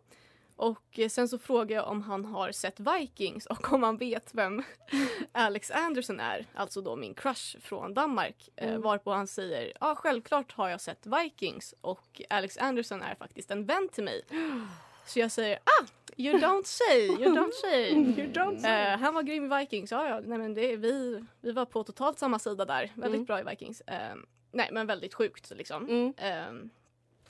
Och 0.55 0.99
eh, 0.99 1.09
sen 1.09 1.27
så 1.27 1.37
frågade 1.39 1.73
jag 1.73 1.87
om 1.87 2.01
han 2.01 2.25
har 2.25 2.51
sett 2.51 2.79
Vikings 2.79 3.45
och 3.45 3.73
om 3.73 3.83
han 3.83 3.97
vet 3.97 4.33
vem 4.33 4.63
Alex 5.31 5.71
Anderson 5.71 6.19
är, 6.19 6.45
alltså 6.53 6.81
då 6.81 6.95
min 6.95 7.13
crush 7.13 7.57
från 7.59 7.93
Danmark. 7.93 8.49
Eh, 8.55 8.69
Mm. 8.69 8.81
varpå 8.81 9.11
han 9.11 9.27
säger, 9.27 9.73
ja 9.79 9.95
självklart 9.95 10.51
har 10.51 10.69
jag 10.69 10.81
sett 10.81 11.05
Vikings 11.05 11.75
och 11.81 12.21
Alex 12.29 12.57
Anderson 12.57 13.01
är 13.01 13.15
faktiskt 13.15 13.51
en 13.51 13.65
vän 13.65 13.89
till 13.91 14.03
mig. 14.03 14.21
Så 15.05 15.19
jag 15.19 15.31
säger, 15.31 15.55
ah, 15.57 15.85
you 16.17 16.37
don't 16.37 16.63
say, 16.63 17.05
you 17.07 17.35
don't 17.35 17.51
say. 17.61 17.89
You 17.91 18.31
don't 18.31 18.57
say. 18.59 18.71
Eh, 18.93 18.99
han 18.99 19.13
var 19.13 19.23
grym 19.23 19.51
i 19.53 19.57
Vikings, 19.59 19.91
ja 19.91 20.07
ja, 20.09 20.19
nej 20.25 20.37
men 20.37 20.53
det, 20.53 20.75
vi, 20.75 21.23
vi 21.41 21.51
var 21.51 21.65
på 21.65 21.83
totalt 21.83 22.19
samma 22.19 22.39
sida 22.39 22.65
där, 22.65 22.91
väldigt 22.95 23.15
Mm. 23.17 23.25
bra 23.25 23.39
i 23.39 23.43
Vikings. 23.43 23.81
Eh, 23.81 24.15
nej 24.51 24.69
men 24.71 24.87
väldigt 24.87 25.13
sjukt 25.13 25.51
liksom. 25.55 25.83
Mm. 25.89 26.13
Ehm, 26.17 26.69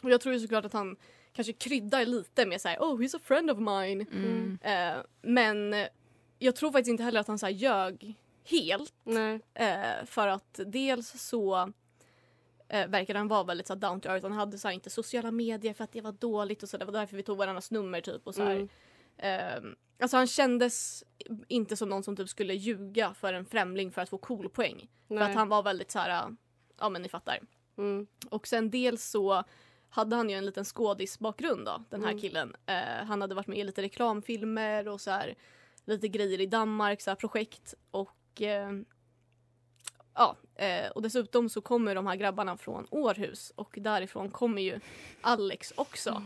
och 0.04 0.10
jag 0.10 0.22
tror 0.22 0.34
ju 0.36 0.40
såklart 0.40 0.66
att 0.66 0.74
han 0.74 0.96
kanske 1.34 1.54
kryddar 1.54 2.06
lite 2.06 2.46
med 2.46 2.62
såhär 2.62 2.78
oh 2.80 3.00
he's 3.00 3.16
a 3.16 3.20
friend 3.24 3.52
of 3.52 3.58
mine. 3.58 4.06
Mm. 4.12 4.60
Eh, 4.62 5.04
men 5.22 5.74
eh, 5.74 5.88
jag 6.40 6.56
tror 6.56 6.72
faktiskt 6.72 6.90
inte 6.90 7.04
heller 7.04 7.20
att 7.20 7.28
han 7.28 7.40
så 7.40 7.46
här 7.46 7.54
ljög 7.54 8.16
helt. 8.44 8.94
Eh, 9.54 10.06
för 10.06 10.28
att 10.28 10.60
dels 10.66 11.22
så 11.22 11.74
eh, 12.68 12.88
verkade 12.88 13.20
han 13.20 13.28
vara 13.28 13.44
väldigt 13.44 13.68
så 13.68 13.74
här, 13.74 13.80
down 13.82 14.02
to 14.02 14.10
earth. 14.10 14.24
Han 14.26 14.32
hade 14.32 14.58
så 14.58 14.68
här, 14.68 14.76
inte 14.76 14.90
sociala 14.90 15.32
medier 15.32 15.74
för 15.74 15.84
att 15.84 15.92
det 15.92 16.02
var 16.02 16.12
dåligt 16.12 16.64
och 16.64 16.70
så. 16.70 16.78
Det 16.78 16.86
var 16.86 16.94
därför 16.94 17.18
vi 17.18 17.24
tog 17.24 17.38
varandras 17.38 17.72
nummer 17.72 18.02
typ. 18.02 18.28
Och 18.28 18.36
så 18.36 18.44
här. 18.44 18.56
Mm. 18.56 18.70
Ehm, 19.18 19.76
alltså 20.00 20.18
han 20.18 20.28
kändes 20.28 21.04
inte 21.48 21.76
som 21.76 21.90
någon 21.90 22.04
som 22.04 22.16
typ 22.16 22.30
skulle 22.30 22.54
ljuga 22.54 23.14
för 23.14 23.34
en 23.34 23.46
främling 23.46 23.92
för 23.92 24.02
att 24.02 24.10
få 24.10 24.18
cool 24.18 24.50
poäng. 24.50 24.90
För 25.08 25.16
Nej. 25.16 25.24
att 25.24 25.36
han 25.36 25.50
var 25.50 25.64
väldigt 25.64 25.92
så 25.92 26.00
här, 26.00 26.36
ja 26.80 26.90
men 26.90 27.02
ni 27.02 27.10
fattar. 27.10 27.40
Mm. 27.78 28.08
Och 28.30 28.48
sen 28.48 28.70
dels 28.70 29.06
så 29.06 29.44
hade 29.94 30.16
han 30.16 30.30
ju 30.30 30.36
en 30.36 30.46
liten 30.46 30.66
skådisbakgrund 30.66 31.66
då, 31.66 31.84
den 31.90 32.04
här 32.04 32.10
Mm. 32.10 32.22
killen. 32.22 32.56
Eh, 32.66 33.06
han 33.06 33.22
hade 33.22 33.36
varit 33.36 33.48
med 33.48 33.58
i 33.58 33.64
lite 33.64 33.82
reklamfilmer 33.82 34.88
och 34.88 35.02
så 35.02 35.12
här, 35.12 35.36
lite 35.86 36.08
grejer 36.08 36.42
i 36.42 36.46
Danmark, 36.46 37.02
så 37.02 37.12
här 37.12 37.16
projekt. 37.16 37.74
Och 37.92 38.42
eh, 38.42 38.72
ja, 40.14 40.36
eh, 40.56 40.92
och 40.92 41.02
dessutom 41.02 41.50
så 41.50 41.62
kommer 41.62 41.96
de 41.96 42.08
här 42.08 42.16
grabbarna 42.16 42.58
från 42.58 42.88
Århus 42.92 43.52
och 43.56 43.78
därifrån 43.82 44.30
kommer 44.32 44.62
ju 44.62 44.80
Alex 45.22 45.74
också. 45.76 46.24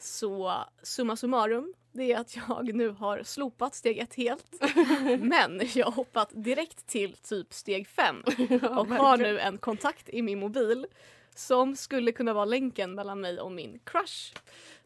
Så 0.00 0.54
summa 0.82 1.16
summarum, 1.16 1.74
det 1.98 2.12
är 2.12 2.18
att 2.18 2.36
jag 2.36 2.74
nu 2.74 2.88
har 2.88 3.22
slopat 3.22 3.74
steg 3.74 3.98
ett 3.98 4.14
helt. 4.14 4.46
Men 5.20 5.60
jag 5.74 5.86
har 5.86 5.92
hoppat 5.92 6.30
direkt 6.32 6.86
till 6.86 7.12
typ 7.16 7.52
steg 7.54 7.88
fem 7.88 8.22
och 8.78 8.86
har 8.86 9.16
nu 9.16 9.38
en 9.38 9.58
kontakt 9.58 10.08
i 10.08 10.22
min 10.22 10.38
mobil 10.40 10.86
som 11.34 11.76
skulle 11.76 12.12
kunna 12.12 12.32
vara 12.32 12.44
länken 12.44 12.94
mellan 12.94 13.20
mig 13.20 13.40
och 13.40 13.52
min 13.52 13.78
crush. 13.84 14.34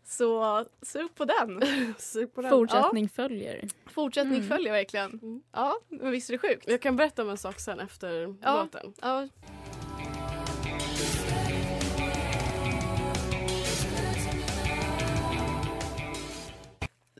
Så 0.04 0.64
sug 0.82 1.14
på 1.14 1.24
den. 1.24 1.62
Sug 1.98 2.34
på 2.34 2.42
den. 2.42 2.50
Fortsättning 2.50 3.08
följer. 3.08 3.68
Fortsättning 3.86 4.36
Mm. 4.36 4.48
följer 4.48 4.72
verkligen. 4.72 5.10
Mm. 5.22 5.42
Ja, 5.52 5.76
men 5.88 6.10
visst 6.10 6.30
är 6.30 6.34
det 6.34 6.38
sjukt? 6.38 6.68
Jag 6.68 6.80
kan 6.80 6.96
berätta 6.96 7.22
om 7.22 7.28
en 7.30 7.36
sak 7.38 7.60
sen 7.60 7.80
efter 7.80 8.34
Ja. 8.42 8.62
låten. 8.62 8.94
Ja. 9.02 9.28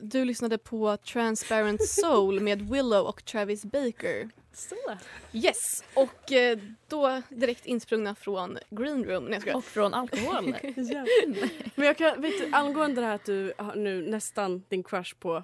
Du 0.05 0.25
lyssnade 0.25 0.57
på 0.57 0.97
Transparent 0.97 1.87
Soul 1.87 2.39
med 2.39 2.61
Willow 2.61 3.05
och 3.07 3.25
Travis 3.25 3.65
Baker. 3.65 4.29
Yes, 5.33 5.83
och 5.95 6.31
eh, 6.31 6.59
då 6.87 7.21
direkt 7.29 7.65
insprungna 7.65 8.15
från 8.15 8.57
Green 8.69 9.03
Room. 9.05 9.25
Nej, 9.25 9.39
jag. 9.45 9.55
Och 9.55 9.63
från 9.63 9.93
alkohol. 9.93 10.55
Men 11.75 11.85
jag 11.87 11.97
kan, 11.97 12.21
vet 12.21 12.31
du, 12.39 12.49
angående 12.51 13.01
det 13.01 13.07
här 13.07 13.15
att 13.15 13.25
du 13.25 13.53
har 13.57 13.75
nu 13.75 14.09
nästan 14.09 14.63
din 14.69 14.83
crush 14.83 15.15
på, 15.19 15.43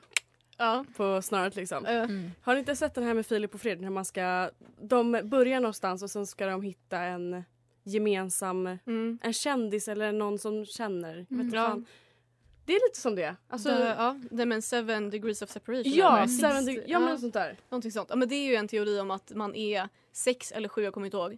Ja. 0.57 0.85
på 0.97 1.21
snöret 1.21 1.55
liksom. 1.55 1.85
Mm. 1.85 2.31
Har 2.41 2.53
ni 2.53 2.59
inte 2.59 2.75
sett 2.75 2.93
den 2.95 3.03
här 3.03 3.13
med 3.13 3.25
Filip 3.25 3.53
och 3.53 3.61
Fredrik? 3.61 3.81
När 3.81 3.89
man 3.89 4.05
ska, 4.05 4.49
de 4.81 5.21
börjar 5.23 5.59
någonstans 5.59 6.03
och 6.03 6.11
sen 6.11 6.27
ska 6.27 6.45
de 6.45 6.61
hitta 6.61 6.99
en 6.99 7.43
gemensam, 7.83 8.67
mm. 8.67 9.19
en 9.21 9.33
kändis 9.33 9.87
eller 9.87 10.11
någon 10.11 10.39
som 10.39 10.65
känner. 10.65 11.15
Vet 11.17 11.31
Mm. 11.31 11.49
du 11.49 11.57
Ja. 11.57 11.69
fan. 11.69 11.85
Det 12.69 12.75
är 12.75 12.87
lite 12.89 12.99
som 12.99 13.15
det. 13.15 13.35
Alltså, 13.47 13.69
The, 13.69 13.83
ja, 13.83 14.19
det 14.31 14.45
men 14.45 14.61
seven 14.61 15.09
degrees 15.09 15.41
of 15.41 15.49
separation. 15.49 15.93
ja, 15.93 16.27
seven 16.27 16.63
deg- 16.67 16.83
ja, 16.87 16.99
men 16.99 17.19
sånt 17.19 17.33
där. 17.33 17.57
Någonting 17.69 17.91
sånt. 17.91 18.09
Ja, 18.09 18.15
men 18.15 18.27
det 18.29 18.35
är 18.35 18.47
ju 18.47 18.55
en 18.55 18.67
teori 18.67 18.99
om 18.99 19.11
att 19.11 19.31
man 19.35 19.55
är 19.55 19.89
sex 20.11 20.51
eller 20.51 20.69
sju, 20.69 20.83
jag 20.83 20.93
kommer 20.93 21.07
inte 21.07 21.17
ihåg, 21.17 21.37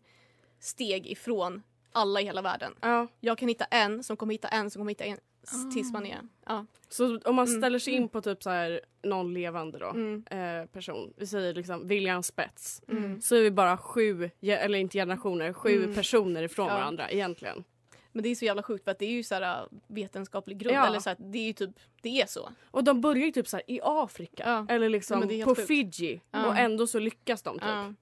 steg 0.59 1.07
ifrån 1.07 1.61
alla 1.91 2.21
i 2.21 2.23
hela 2.23 2.41
världen. 2.41 2.73
Ja. 2.81 3.07
Jag 3.19 3.37
kan 3.37 3.47
hitta 3.47 3.65
en 3.65 4.03
som 4.03 4.17
kommer 4.17 4.33
hitta 4.33 4.47
en 4.47 4.69
som 4.69 4.79
kommer 4.79 4.91
hitta 4.91 5.03
en 5.03 5.17
s- 5.43 5.73
tills 5.73 5.93
man 5.93 6.05
är... 6.05 6.19
Ja. 6.45 6.65
Så 6.89 7.05
om 7.25 7.35
man 7.35 7.47
Mm. 7.47 7.61
ställer 7.61 7.79
sig 7.79 7.93
in 7.93 8.09
på 8.09 8.21
typ 8.21 8.43
så 8.43 8.49
här 8.49 8.81
någon 9.03 9.33
levande 9.33 9.79
då, 9.79 9.89
Mm. 9.89 10.23
eh, 10.31 10.65
person, 10.65 11.13
vi 11.17 11.27
säger 11.27 11.53
liksom 11.53 11.87
William 11.87 12.23
Spets, 12.23 12.81
Mm. 12.87 13.21
så 13.21 13.35
är 13.35 13.41
vi 13.41 13.51
bara 13.51 13.77
sju, 13.77 14.29
eller 14.41 14.79
inte 14.79 14.97
generationer, 14.97 15.53
sju 15.53 15.83
Mm. 15.83 15.95
personer 15.95 16.43
ifrån 16.43 16.67
Ja. 16.67 16.73
varandra 16.73 17.09
egentligen. 17.09 17.63
Men 18.11 18.23
det 18.23 18.29
är 18.29 18.35
så 18.35 18.45
jävla 18.45 18.63
sjukt 18.63 18.83
för 18.83 18.91
att 18.91 18.99
det 18.99 19.05
är 19.05 19.11
ju 19.11 19.23
så 19.23 19.35
här 19.35 19.61
äh, 19.61 19.67
vetenskaplig 19.87 20.57
grund. 20.57 20.75
Ja. 20.77 20.87
Eller 20.87 20.99
så 20.99 21.09
här, 21.09 21.17
det 21.19 21.37
är 21.37 21.43
ju 21.47 21.53
typ, 21.53 21.79
det 22.01 22.21
är 22.21 22.25
så. 22.25 22.49
Och 22.71 22.83
de 22.83 23.01
börjar 23.01 23.25
ju 23.25 23.31
typ 23.31 23.47
så 23.47 23.57
här 23.57 23.63
i 23.71 23.79
Afrika 23.83 24.43
Ja. 24.45 24.65
eller 24.69 24.85
Ja, 24.85 24.89
liksom 24.89 25.29
helt 25.29 25.43
på 25.45 25.55
sjukt. 25.55 25.67
Fiji 25.67 26.21
Ja. 26.31 26.47
och 26.47 26.57
ändå 26.57 26.87
så 26.87 26.99
lyckas 26.99 27.41
de 27.41 27.53
typ. 27.59 27.67
Ja. 27.67 27.93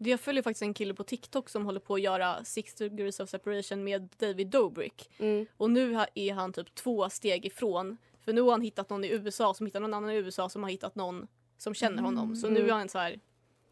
Jag 0.00 0.20
följer 0.20 0.42
faktiskt 0.42 0.62
en 0.62 0.74
kille 0.74 0.94
på 0.94 1.04
TikTok 1.04 1.48
som 1.48 1.64
håller 1.64 1.80
på 1.80 1.94
att 1.94 2.00
göra 2.00 2.44
Six 2.44 2.74
degrees 2.74 3.20
of 3.20 3.28
separation 3.28 3.84
med 3.84 4.08
David 4.18 4.46
Dobrik. 4.46 5.10
Mm. 5.18 5.46
Och 5.56 5.70
nu 5.70 5.98
är 6.14 6.32
han 6.34 6.52
typ 6.52 6.74
två 6.74 7.10
steg 7.10 7.46
ifrån. 7.46 7.96
För 8.24 8.32
nu 8.32 8.40
har 8.40 8.50
han 8.50 8.60
hittat 8.60 8.90
någon 8.90 9.04
i 9.04 9.08
USA 9.08 9.54
som 9.54 9.66
hittar 9.66 9.80
någon 9.80 9.94
annan 9.94 10.10
i 10.10 10.14
USA 10.16 10.48
som 10.48 10.62
har 10.62 10.70
hittat 10.70 10.94
någon 10.94 11.26
som 11.58 11.74
känner 11.74 12.02
honom. 12.02 12.36
Så 12.36 12.48
nu 12.48 12.60
Mm. 12.60 12.70
är 12.70 12.74
han 12.74 12.88
så 12.88 12.98
här, 12.98 13.20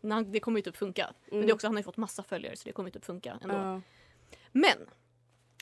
han, 0.03 0.33
det 0.33 0.41
kommer 0.41 0.59
ju 0.59 0.63
typ 0.63 0.77
funka. 0.77 1.13
Men 1.31 1.41
det 1.41 1.49
är 1.51 1.55
också, 1.55 1.67
han 1.67 1.75
har 1.75 1.81
ju 1.81 1.85
fått 1.85 1.97
massa 1.97 2.23
följare 2.23 2.57
så 2.57 2.63
det 2.65 2.73
kommer 2.73 2.89
ju 2.89 2.93
typ 2.93 3.05
funka 3.05 3.39
ändå. 3.43 3.55
Ja. 3.55 3.81
Men 4.53 4.79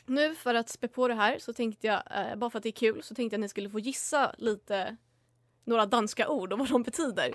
nu 0.05 0.35
för 0.35 0.55
att 0.55 0.69
spä 0.69 0.87
på 0.87 1.07
det 1.07 1.13
här 1.13 1.39
så 1.39 1.53
tänkte 1.53 1.87
jag, 1.87 2.03
eh, 2.11 2.35
bara 2.35 2.49
för 2.49 2.57
att 2.57 2.63
det 2.63 2.69
är 2.69 2.71
kul, 2.71 3.03
så 3.03 3.15
tänkte 3.15 3.33
jag 3.33 3.39
att 3.39 3.41
ni 3.41 3.49
skulle 3.49 3.69
få 3.69 3.79
gissa 3.79 4.35
lite 4.37 4.97
några 5.63 5.85
danska 5.85 6.29
ord 6.29 6.53
och 6.53 6.59
vad 6.59 6.69
de 6.69 6.83
betyder. 6.83 7.33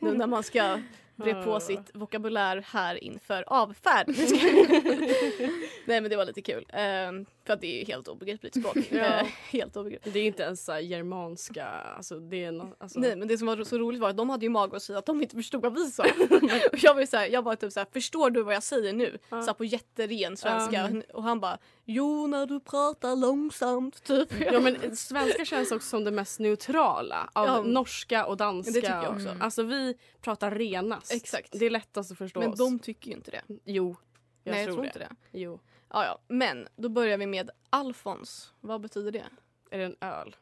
nu 0.00 0.12
när 0.12 0.26
man 0.26 0.42
ska 0.42 0.80
bre 1.16 1.44
på 1.44 1.60
sitt 1.60 1.90
vokabulär 1.94 2.64
här 2.66 3.04
inför 3.04 3.44
avfärd. 3.46 4.08
Nej 5.86 6.00
men 6.00 6.10
det 6.10 6.16
var 6.16 6.24
lite 6.24 6.42
kul. 6.42 6.66
Ehm, 6.68 7.26
för 7.46 7.52
att 7.52 7.60
det 7.60 7.66
är 7.66 7.78
ju 7.78 7.84
helt 7.84 8.08
obegripligt 8.08 8.54
språk. 8.54 8.76
Ja. 8.90 9.20
Eh, 9.20 9.26
helt 9.50 9.76
obegripligt. 9.76 10.14
Det 10.14 10.20
är 10.20 10.26
inte 10.26 10.42
ens 10.42 10.64
så 10.64 10.72
här 10.72 10.80
germanska, 10.80 11.66
alltså 11.66 12.18
det 12.18 12.44
är 12.44 12.52
no, 12.52 12.74
alltså, 12.78 13.00
Nej 13.00 13.16
men 13.16 13.28
det 13.28 13.38
som 13.38 13.46
var 13.46 13.64
så 13.64 13.78
roligt 13.78 14.00
var 14.00 14.10
att 14.10 14.16
de 14.16 14.30
hade 14.30 14.44
ju 14.46 14.50
mag 14.50 14.76
att 14.76 14.82
säga 14.82 14.98
att 14.98 15.06
de 15.06 15.22
inte 15.22 15.36
förstod 15.36 15.62
vad 15.62 15.74
vi 15.74 15.86
sa. 15.90 16.02
och 16.72 16.78
jag 16.78 16.94
var 16.94 17.00
ju 17.00 17.06
såhär, 17.06 17.26
jag 17.28 17.44
bara 17.44 17.56
typ 17.56 17.72
såhär, 17.72 17.86
förstår 17.92 18.30
du 18.30 18.42
vad 18.42 18.54
jag 18.54 18.62
säger 18.62 18.92
nu? 18.92 19.18
Ja. 19.28 19.40
Så 19.42 19.46
här 19.46 19.54
på 19.54 19.64
jätteren 19.64 20.36
svenska. 20.36 20.90
Ja. 20.92 21.02
Och 21.14 21.22
han 21.22 21.40
bara, 21.40 21.58
jo 21.84 22.26
när 22.26 22.46
du 22.46 22.60
pratar 22.60 23.16
långsamt 23.16 24.04
typ. 24.04 24.28
Ja 24.52 24.60
men 24.60 24.96
svenska 24.96 25.44
känns 25.44 25.72
också 25.72 25.88
som 25.88 26.04
det 26.04 26.10
mest 26.10 26.40
neutrala 26.40 27.30
av 27.32 27.46
Ja. 27.46 27.62
norska 27.62 28.26
och 28.26 28.36
danska. 28.36 28.72
Det 28.72 28.80
tycker 28.80 29.02
jag 29.02 29.14
också. 29.14 29.28
Mm. 29.28 29.42
Alltså 29.42 29.62
vi 29.62 29.94
pratar 30.20 30.50
renast. 30.50 31.12
Exakt. 31.14 31.48
Det 31.52 31.66
är 31.66 31.70
lättast 31.70 32.12
att 32.12 32.18
förstå 32.18 32.40
Men 32.40 32.50
oss. 32.52 32.58
de 32.58 32.78
tycker 32.78 33.08
ju 33.10 33.16
inte 33.16 33.30
det. 33.30 33.42
Jo, 33.64 33.96
jag 34.42 34.52
Nej 34.52 34.64
tror, 34.66 34.84
jag 34.84 34.92
tror 34.92 35.00
det. 35.00 35.06
inte 35.08 35.14
det. 35.32 35.38
Jo. 35.38 35.60
Ja, 35.88 36.04
ja. 36.04 36.18
Men 36.28 36.68
då 36.76 36.88
börjar 36.88 37.18
vi 37.18 37.26
med 37.26 37.50
Alfons. 37.70 38.52
Vad 38.60 38.80
betyder 38.80 39.12
det? 39.12 39.24
Är 39.70 39.78
det 39.78 39.84
en 39.84 39.96
öl? 40.00 40.36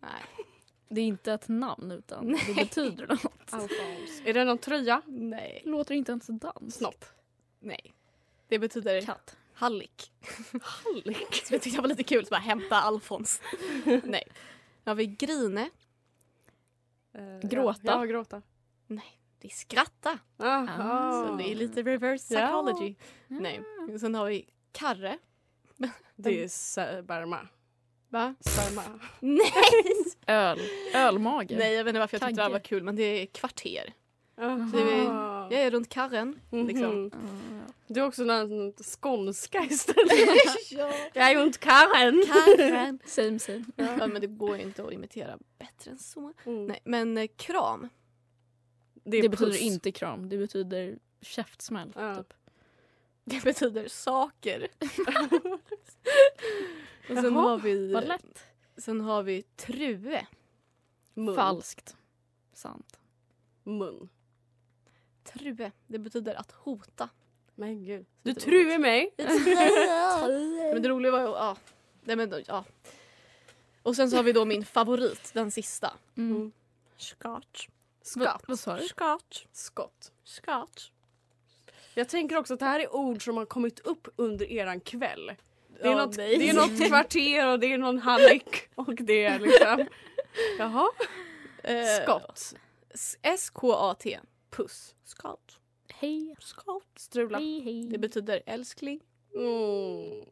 Nej. 0.00 0.10
Det 0.88 1.00
är 1.00 1.04
inte 1.04 1.32
ett 1.32 1.48
namn 1.48 1.92
utan 1.92 2.32
det 2.46 2.54
betyder 2.54 3.06
något. 3.06 3.24
Alfons. 3.52 4.22
Är 4.24 4.34
det 4.34 4.44
någon 4.44 4.58
tröja? 4.58 5.02
Nej. 5.06 5.60
Det 5.64 5.70
låter 5.70 5.94
inte 5.94 6.12
ens 6.12 6.26
dans. 6.26 6.74
Snopp? 6.74 7.04
Nej. 7.60 7.94
Det 8.48 8.58
betyder 8.58 9.00
Katt. 9.00 9.36
hallick. 9.52 10.12
Jag 11.50 11.62
tyckte 11.62 11.70
det 11.70 11.80
var 11.80 11.88
lite 11.88 12.02
kul, 12.02 12.24
så 12.26 12.30
bara 12.30 12.40
hämta 12.40 12.76
Alfons. 12.76 13.40
Nej. 14.04 14.24
Då 14.84 14.90
har 14.90 14.94
vi 14.94 15.06
Grine. 15.06 15.70
Eh, 17.12 17.38
Gråta. 17.48 17.80
Ja, 17.82 17.92
ja 17.92 18.04
gråta. 18.04 18.42
Nej. 18.86 19.15
Det 19.38 19.48
är 19.48 19.52
skratta. 19.52 20.18
Aha. 20.38 21.26
Så 21.28 21.34
det 21.36 21.50
är 21.50 21.54
lite 21.54 21.82
reverse 21.82 22.34
Ja. 22.34 22.40
psychology. 22.40 22.94
Nej. 23.28 23.60
Sen 24.00 24.14
har 24.14 24.26
vi 24.26 24.48
Karre. 24.72 25.18
Det 26.16 26.42
är 26.44 26.48
sperma. 26.48 27.48
Va? 28.08 28.34
Sperma. 28.40 28.82
Nej! 29.20 29.52
Öl. 30.26 30.58
Ölmage. 30.94 31.56
Nej, 31.58 31.74
jag 31.74 31.84
vet 31.84 31.88
inte 31.90 32.00
varför 32.00 32.14
jag 32.14 32.28
tyckte 32.28 32.42
det 32.42 32.44
Kagge. 32.44 32.52
var 32.52 32.60
kul, 32.60 32.82
men 32.82 32.96
det 32.96 33.02
är 33.02 33.26
kvarter. 33.26 33.92
Aha. 34.40 34.68
Så 34.72 34.78
är- 34.78 35.52
Jag 35.56 35.62
är 35.62 35.70
runt 35.70 35.88
karren. 35.88 36.40
Liksom. 36.50 37.02
Mhm. 37.02 37.10
Ah, 37.14 37.72
Du 37.86 38.00
är 38.00 38.06
också 38.06 38.24
någon 38.24 38.72
skånska 38.72 39.64
istället. 39.70 40.12
ja. 40.70 40.92
Jag 41.14 41.30
är 41.30 41.42
ont 41.42 41.58
Karen. 41.58 42.24
Karren. 42.26 42.98
Same 43.04 43.38
same. 43.38 43.64
Ja, 43.76 44.06
men 44.06 44.20
det 44.20 44.26
går 44.26 44.56
ju 44.56 44.62
inte 44.62 44.84
att 44.84 44.92
imitera 44.92 45.38
bättre 45.58 45.90
än 45.90 45.98
så. 45.98 46.32
Mm. 46.44 46.66
Nej, 46.66 46.80
men 46.84 47.18
eh, 47.18 47.26
kram. 47.36 47.88
Det, 49.06 49.22
Det 49.22 49.28
betyder 49.28 49.52
puss. 49.52 49.60
inte 49.60 49.92
kram. 49.92 50.28
Det 50.28 50.38
betyder 50.38 50.98
käftsmäll. 51.20 51.92
Ja. 51.96 52.14
Typ. 52.14 52.34
Det 53.24 53.44
betyder 53.44 53.88
saker. 53.88 54.68
och 57.10 57.16
sen 57.16 57.24
Jaha, 57.24 57.32
har 57.32 57.58
vi, 57.58 57.92
Vad 57.92 58.08
lätt. 58.08 58.44
sen 58.76 59.00
har 59.00 59.22
vi 59.22 59.42
true. 59.42 60.26
Mun. 61.14 61.34
Falskt. 61.34 61.96
Sant. 62.52 62.98
Mun. 63.62 64.08
True, 65.24 65.72
det 65.86 65.98
betyder 65.98 66.34
att 66.34 66.52
hota. 66.52 67.08
Men 67.54 67.84
gud. 67.84 68.06
Du 68.22 68.34
truar 68.34 68.78
mig. 68.78 69.14
Men 70.72 70.82
det 70.82 70.88
roliga 70.88 71.12
var 71.12 71.20
ju, 71.20 71.26
ja. 71.26 71.56
Nej, 72.04 72.16
men, 72.16 72.44
ja. 72.46 72.64
Och 73.82 73.96
sen 73.96 74.10
så 74.10 74.16
har 74.16 74.22
vi 74.22 74.32
då 74.32 74.44
min 74.44 74.64
favorit, 74.64 75.30
den 75.34 75.50
sista. 75.50 75.92
Mm. 76.16 76.52
Scotch. 76.96 77.68
Vad, 78.16 78.40
vad 78.48 78.58
sa 78.58 78.76
du? 78.76 78.82
Scotch. 78.88 79.44
Skott. 79.52 80.12
Jag 81.94 82.08
tänker 82.08 82.36
också 82.36 82.54
att 82.54 82.60
det 82.60 82.66
här 82.66 82.80
är 82.80 82.94
ord 82.94 83.24
som 83.24 83.36
har 83.36 83.44
kommit 83.46 83.78
upp 83.80 84.08
under 84.16 84.52
eran 84.52 84.80
kväll. 84.80 85.26
Det 85.80 85.86
är, 85.88 85.90
Ja, 85.90 86.06
något, 86.06 86.16
nej. 86.16 86.38
det 86.38 86.48
är 86.48 86.54
något 86.54 86.86
kvarter 86.88 87.48
och 87.52 87.60
det 87.60 87.72
är 87.72 87.78
någon 87.78 87.98
hallick 87.98 88.68
och 88.74 88.94
det 88.94 89.24
är 89.24 89.38
liksom... 89.38 89.86
Jaha. 90.58 90.88
Eh, 91.62 92.02
Skott. 92.02 92.54
S- 92.94 93.16
S-K-A-T. 93.22 94.20
Puss. 94.50 94.94
Scotch. 95.04 95.56
Hej. 95.94 96.36
Skott. 96.40 96.88
Strula. 96.96 97.38
Hej, 97.38 97.60
hej. 97.60 97.86
Det 97.88 97.98
betyder 97.98 98.42
älskling. 98.46 99.00
Mm. 99.36 100.24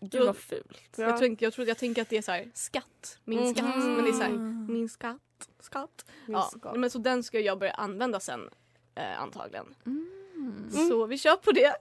Gud 0.00 0.26
vad 0.26 0.36
fult. 0.36 0.94
Ja. 0.96 1.04
Jag, 1.04 1.18
tänk, 1.18 1.42
jag, 1.42 1.52
tror, 1.52 1.68
jag 1.68 1.78
tänker 1.78 2.02
att 2.02 2.08
det 2.08 2.16
är 2.18 2.22
så 2.22 2.32
här, 2.32 2.50
skatt. 2.54 3.18
Min 3.24 3.38
Mhm. 3.40 3.54
skatt. 3.54 3.76
Men 3.76 4.04
det 4.04 4.10
är 4.10 4.12
så 4.12 4.22
här, 4.22 4.32
min 4.72 4.88
skatt. 4.88 5.20
Skatt. 5.60 6.04
Min 6.26 6.36
Ja, 6.36 6.42
skott. 6.42 6.76
men 6.78 6.90
så 6.90 6.98
den 6.98 7.22
ska 7.22 7.40
jag 7.40 7.58
börja 7.58 7.72
använda 7.72 8.20
sen 8.20 8.50
eh, 8.94 9.20
antagligen. 9.22 9.74
Mm. 9.86 10.70
Så 10.88 11.06
vi 11.06 11.18
kör 11.18 11.36
på 11.36 11.52
det. 11.52 11.76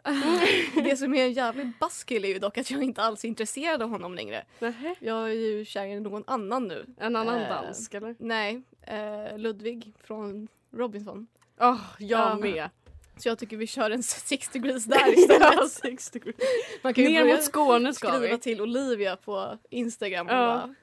det 0.90 0.98
som 0.98 1.14
är 1.16 1.24
en 1.26 1.34
jävlig 1.34 1.72
baskill 1.80 2.26
är 2.26 2.30
ju 2.30 2.40
dock 2.40 2.58
att 2.58 2.72
jag 2.72 2.84
inte 2.84 3.02
alls 3.02 3.24
är 3.24 3.28
intresserad 3.28 3.82
av 3.82 3.90
honom 3.90 4.16
längre. 4.16 4.46
Nähä. 4.60 4.96
Jag 5.00 5.30
är 5.30 5.34
ju 5.34 5.66
kär 5.66 5.86
i 5.86 6.00
någon 6.00 6.24
annan 6.28 6.68
nu. 6.68 6.86
En 6.98 7.16
annan 7.16 7.40
Eh, 7.42 7.50
dansk 7.50 7.94
eller? 7.94 8.16
Nej, 8.20 8.62
eh, 8.82 9.38
Ludvig 9.38 9.94
från 10.04 10.48
Robinson. 10.72 11.28
Åh, 11.60 11.82
jag 12.00 12.20
Ja. 12.32 12.36
med. 12.36 12.70
Så 13.18 13.28
jag 13.30 13.40
tycker 13.40 13.58
vi 13.58 13.68
kör 13.68 13.92
en 13.92 14.04
six 14.04 14.48
degrees 14.50 14.86
där 14.86 15.20
istället. 15.20 15.72
Sex 15.72 16.10
degrees. 16.12 16.36
Man 16.82 16.94
kan 16.94 17.04
ju 17.04 17.10
Ner 17.10 17.26
mot 17.26 17.44
Skåne 17.44 17.94
ska 17.94 18.08
skriva 18.08 18.34
vi. 18.36 18.40
till 18.42 18.62
Olivia 18.62 19.16
på 19.16 19.58
Instagram. 19.70 20.28
Och 20.28 20.34
Ja. 20.34 20.38
bara, 20.38 20.76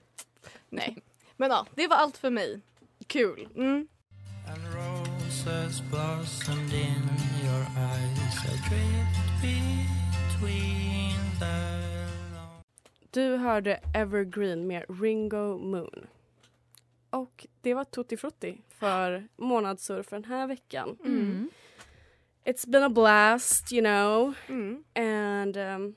nej. 0.69 0.97
Men 1.37 1.51
ja, 1.51 1.67
det 1.75 1.89
var 1.89 1.97
allt 1.97 2.17
för 2.17 2.31
mig. 2.31 2.61
Kul. 3.07 3.49
Mm. 3.57 3.89
And 4.49 4.63
roses 4.75 5.81
blossomed 5.91 6.73
in 6.73 7.03
your 7.45 7.61
eyes 7.79 8.39
adrift 8.45 9.43
between 9.43 11.17
the 11.41 11.83
Du 13.11 13.37
hörde 13.37 13.81
Evergreen 13.95 14.67
med 14.67 14.85
Ringo 15.01 15.59
Moon. 15.59 16.07
Och 17.11 17.47
det 17.61 17.75
var 17.75 17.85
Tutti 17.85 18.17
Frutti 18.17 18.63
för 18.79 19.29
månadssurf 19.37 20.07
för 20.07 20.17
den 20.17 20.25
här 20.25 20.47
veckan. 20.47 20.97
Mm. 21.05 21.42
It's 22.45 22.67
been 22.67 22.83
a 22.83 22.89
blast, 22.89 23.73
you 23.73 23.83
know. 23.83 24.35
Mm. 24.49 24.85
And 24.95 25.57
um, 25.57 25.95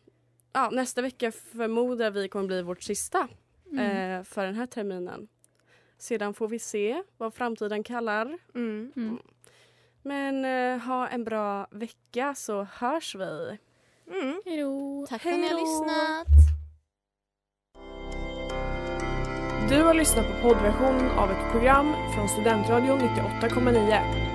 ja, 0.53 0.69
nästa 0.69 1.01
vecka 1.01 1.31
förmodar 1.31 2.11
vi 2.11 2.29
kommer 2.29 2.47
bli 2.47 2.61
vårt 2.61 2.83
sista 2.83 3.27
Mm. 3.71 3.79
eh, 4.19 4.23
för 4.23 4.45
den 4.45 4.55
här 4.55 4.65
terminen. 4.65 5.27
Sedan 5.97 6.33
får 6.33 6.47
vi 6.47 6.59
se 6.59 7.03
vad 7.17 7.33
framtiden 7.33 7.83
kallar. 7.83 8.37
Mm. 8.55 8.91
Mm. 8.95 9.19
Men 10.01 10.45
eh, 10.45 10.85
ha 10.87 11.07
en 11.07 11.23
bra 11.23 11.67
vecka 11.71 12.35
så 12.35 12.63
hörs 12.63 13.15
vi. 13.15 13.57
Mm. 14.11 14.41
Hejdå. 14.45 15.05
Tack 15.09 15.21
för 15.21 15.29
att 15.29 15.35
ni 15.39 15.47
har 15.49 15.59
lyssnat. 15.61 16.27
Du 19.69 19.83
har 19.83 19.93
lyssnat 19.93 20.25
på 20.27 20.41
poddversion 20.49 21.09
av 21.09 21.31
ett 21.31 21.51
program 21.51 21.93
från 22.15 22.29
Studentradion 22.29 22.99
98,9. 22.99 24.34